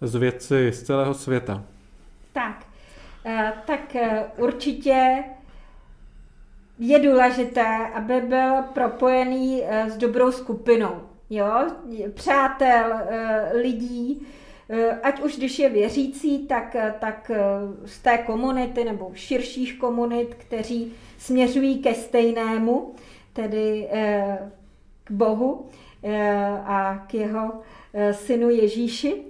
s 0.01 0.15
vědci 0.15 0.73
z 0.73 0.83
celého 0.83 1.15
světa. 1.15 1.65
Tak, 2.33 2.69
Eh, 3.25 3.53
tak 3.67 3.97
eh, 3.97 4.25
určitě 4.37 5.25
je 6.79 6.99
důležité, 6.99 7.87
aby 7.95 8.21
byl 8.21 8.63
propojený 8.75 9.63
eh, 9.65 9.91
s 9.91 9.97
dobrou 9.97 10.33
skupinou. 10.33 11.01
Jo? 11.31 11.67
Přátel, 12.15 12.93
lidí, 13.63 14.27
ať 15.03 15.21
už 15.23 15.37
když 15.37 15.59
je 15.59 15.69
věřící, 15.69 16.47
tak, 16.47 16.77
tak 17.01 17.31
z 17.85 17.99
té 17.99 18.19
komunity 18.19 18.85
nebo 18.85 19.11
širších 19.15 19.79
komunit, 19.79 20.35
kteří 20.35 20.93
směřují 21.19 21.79
ke 21.79 21.95
stejnému, 21.95 22.95
tedy 23.33 23.89
k 25.05 25.11
Bohu 25.11 25.67
a 26.65 27.05
k 27.07 27.15
jeho 27.15 27.53
synu 28.13 28.51
Ježíši. 28.51 29.23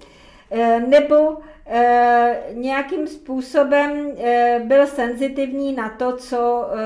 Nebo 0.89 1.39
Eh, 1.71 2.37
nějakým 2.53 3.07
způsobem 3.07 4.13
eh, 4.19 4.61
byl 4.65 4.87
senzitivní 4.87 5.73
na 5.73 5.89
to, 5.89 6.17
co 6.17 6.69
eh, 6.71 6.77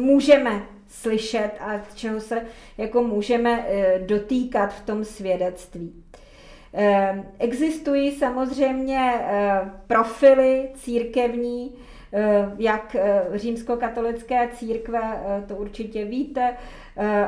můžeme 0.00 0.62
slyšet 0.88 1.50
a 1.60 1.80
čeho 1.94 2.20
se 2.20 2.46
jako 2.78 3.02
můžeme 3.02 3.66
dotýkat 4.06 4.74
v 4.74 4.86
tom 4.86 5.04
svědectví. 5.04 6.04
Existují 7.38 8.12
samozřejmě 8.12 9.12
profily 9.86 10.68
církevní, 10.74 11.72
jak 12.58 12.96
římskokatolické 13.34 14.48
církve, 14.54 15.00
to 15.48 15.56
určitě 15.56 16.04
víte, 16.04 16.56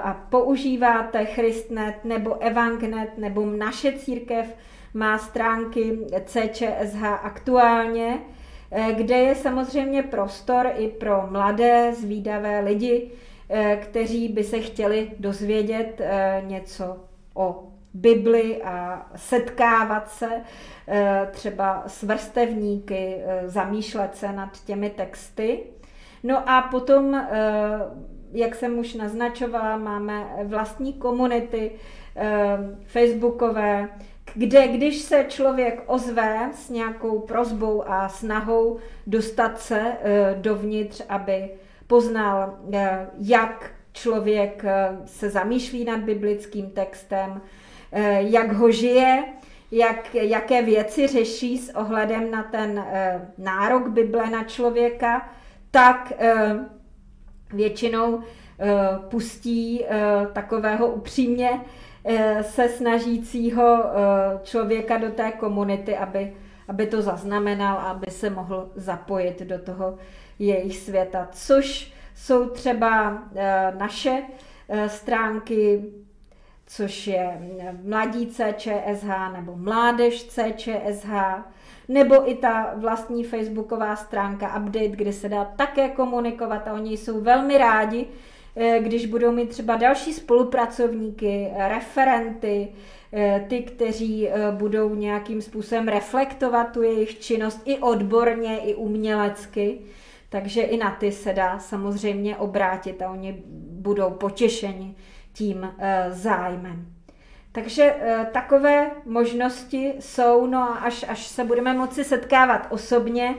a 0.03 0.26
používáte 0.30 1.24
Christnet 1.24 2.05
nebo 2.05 2.43
Evangnet 2.43 3.18
nebo 3.18 3.47
naše 3.47 3.93
církev, 3.93 4.55
má 4.95 5.18
stránky 5.18 5.99
CČSH 6.24 7.03
aktuálně, 7.03 8.18
eh, 8.70 8.93
kde 8.93 9.16
je 9.16 9.35
samozřejmě 9.35 10.03
prostor 10.03 10.70
i 10.76 10.89
pro 10.89 11.26
mladé, 11.30 11.95
zvídavé 11.95 12.61
lidi, 12.61 13.11
eh, 13.49 13.76
kteří 13.76 14.28
by 14.28 14.45
se 14.45 14.61
chtěli 14.61 15.11
dozvědět 15.18 16.01
eh, 16.01 16.43
něco 16.47 16.97
o 17.35 17.68
Bibli 17.95 18.62
a 18.62 19.07
setkávat 19.16 20.11
se 20.11 20.28
třeba 21.30 21.82
s 21.86 22.03
vrstevníky, 22.03 23.16
zamýšlet 23.45 24.16
se 24.16 24.32
nad 24.32 24.64
těmi 24.64 24.90
texty. 24.90 25.62
No 26.22 26.49
a 26.51 26.62
potom 26.62 27.26
jak 28.32 28.55
jsem 28.55 28.78
už 28.78 28.95
naznačovala, 28.95 29.76
máme 29.76 30.26
vlastní 30.45 30.92
komunity 30.92 31.70
facebookové, 32.86 33.88
kde 34.34 34.68
když 34.68 35.03
se 35.03 35.24
člověk 35.28 35.82
ozve 35.86 36.51
s 36.55 36.70
nějakou 36.70 37.20
prozbou 37.20 37.90
a 37.90 38.09
snahou 38.09 38.78
dostat 39.07 39.61
se 39.61 39.92
dovnitř, 40.34 41.03
aby 41.09 41.51
poznal, 41.86 42.59
jak 43.18 43.72
člověk 43.92 44.64
se 45.05 45.30
zamýšlí 45.30 45.84
nad 45.84 46.01
biblickým 46.01 46.70
textem, 46.70 47.40
jak 48.18 48.53
ho 48.53 48.70
žije, 48.70 49.24
jak, 49.70 50.14
jaké 50.14 50.62
věci 50.62 51.07
řeší 51.07 51.59
s 51.59 51.76
ohledem 51.76 52.30
na 52.30 52.42
ten 52.42 52.78
e, 52.78 53.20
nárok 53.38 53.88
Bible 53.88 54.30
na 54.30 54.45
člověka, 54.45 55.28
tak 55.70 56.12
e, 56.18 56.55
většinou 57.53 58.20
pustí 59.09 59.84
takového 60.32 60.86
upřímně 60.86 61.61
se 62.40 62.68
snažícího 62.68 63.84
člověka 64.42 64.97
do 64.99 65.11
té 65.11 65.32
komunity, 65.32 65.97
aby, 65.97 66.32
aby 66.68 66.86
to 66.86 67.03
zaznamenal, 67.03 67.78
aby 67.78 68.11
se 68.11 68.30
mohl 68.30 68.70
zapojit 68.74 69.42
do 69.42 69.59
toho 69.59 69.99
jejich 70.38 70.76
světa, 70.76 71.28
což 71.32 71.92
jsou 72.14 72.49
třeba 72.49 73.22
naše 73.78 74.22
stránky 74.86 75.84
což 76.77 77.07
je 77.07 77.39
Mladí 77.83 78.27
CČSH 78.27 79.33
nebo 79.33 79.57
Mládež 79.57 80.25
CČSH, 80.25 81.12
nebo 81.89 82.31
i 82.31 82.35
ta 82.35 82.75
vlastní 82.77 83.25
facebooková 83.25 83.97
stránka 83.97 84.57
Update, 84.57 84.89
kde 84.89 85.12
se 85.12 85.29
dá 85.29 85.45
také 85.45 85.89
komunikovat 85.89 86.68
a 86.68 86.72
oni 86.72 86.97
jsou 86.97 87.20
velmi 87.20 87.59
rádi, 87.59 88.07
eh, 88.57 88.79
když 88.83 89.07
budou 89.07 89.33
mít 89.33 89.49
třeba 89.49 89.77
další 89.77 90.12
spolupracovníky, 90.12 91.51
referenty, 91.68 92.68
eh, 93.12 93.47
ty, 93.49 93.62
kteří 93.62 94.29
eh, 94.29 94.33
budou 94.51 94.95
nějakým 94.95 95.43
způsobem 95.43 95.89
reflektovat 95.89 96.72
tu 96.72 96.83
jejich 96.83 97.20
činnost 97.20 97.62
i 97.64 97.79
odborně, 97.79 98.59
i 98.59 98.75
umělecky. 98.75 99.79
Takže 100.29 100.62
i 100.62 100.77
na 100.77 100.91
ty 100.91 101.12
se 101.12 101.33
dá 101.33 101.59
samozřejmě 101.59 102.37
obrátit 102.37 103.03
a 103.03 103.11
oni 103.11 103.43
budou 103.70 104.11
potěšeni 104.11 104.97
tím 105.35 105.70
eh, 105.78 106.07
zájmem. 106.11 106.87
Takže 107.53 107.95
eh, 108.01 108.26
takové 108.32 108.91
možnosti 109.07 109.93
jsou, 110.01 110.47
no 110.47 110.59
a 110.59 110.74
až, 110.74 111.05
až 111.09 111.26
se 111.26 111.45
budeme 111.45 111.74
moci 111.74 112.05
setkávat 112.05 112.66
osobně, 112.70 113.35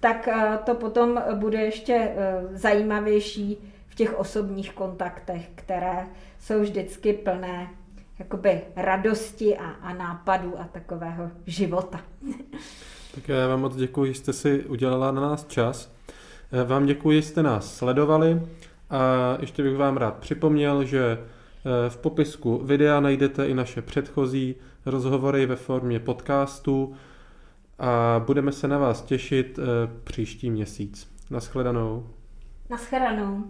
tak 0.00 0.28
eh, 0.28 0.58
to 0.64 0.74
potom 0.74 1.22
bude 1.34 1.60
ještě 1.60 2.14
zajímavější 2.52 3.58
v 3.88 3.94
těch 3.94 4.18
osobních 4.18 4.72
kontaktech, 4.72 5.48
které 5.54 6.06
jsou 6.40 6.60
vždycky 6.60 7.12
plné 7.12 7.70
jakoby 8.18 8.60
radosti 8.76 9.58
a, 9.58 9.66
a 9.66 9.94
nápadů 9.94 10.60
a 10.60 10.64
takového 10.64 11.30
života. 11.46 12.00
Tak 13.14 13.28
já 13.28 13.48
vám 13.48 13.60
moc 13.60 13.76
děkuji, 13.76 14.12
že 14.12 14.14
jste 14.14 14.32
si 14.32 14.64
udělala 14.64 15.12
na 15.12 15.20
nás 15.20 15.46
čas. 15.46 15.92
Vám 16.64 16.86
děkuji, 16.86 17.22
že 17.22 17.28
jste 17.28 17.42
nás 17.42 17.76
sledovali. 17.76 18.42
A 18.90 19.36
ještě 19.40 19.62
bych 19.62 19.76
vám 19.76 19.96
rád 19.96 20.14
připomněl, 20.14 20.84
že 20.84 21.18
eh, 21.18 21.90
v 21.90 21.96
popisku 21.96 22.58
videa 22.58 23.00
najdete 23.00 23.48
i 23.48 23.54
naše 23.54 23.82
předchozí 23.82 24.54
rozhovory 24.86 25.46
ve 25.46 25.56
formě 25.56 26.00
podcastu 26.00 26.94
a 27.78 28.22
budeme 28.26 28.52
se 28.52 28.68
na 28.68 28.78
vás 28.78 29.02
těšit 29.02 29.58
eh, 29.58 29.62
příští 30.04 30.50
měsíc. 30.50 31.10
Naschledanou. 31.30 32.06
Naschledanou. 32.70 33.44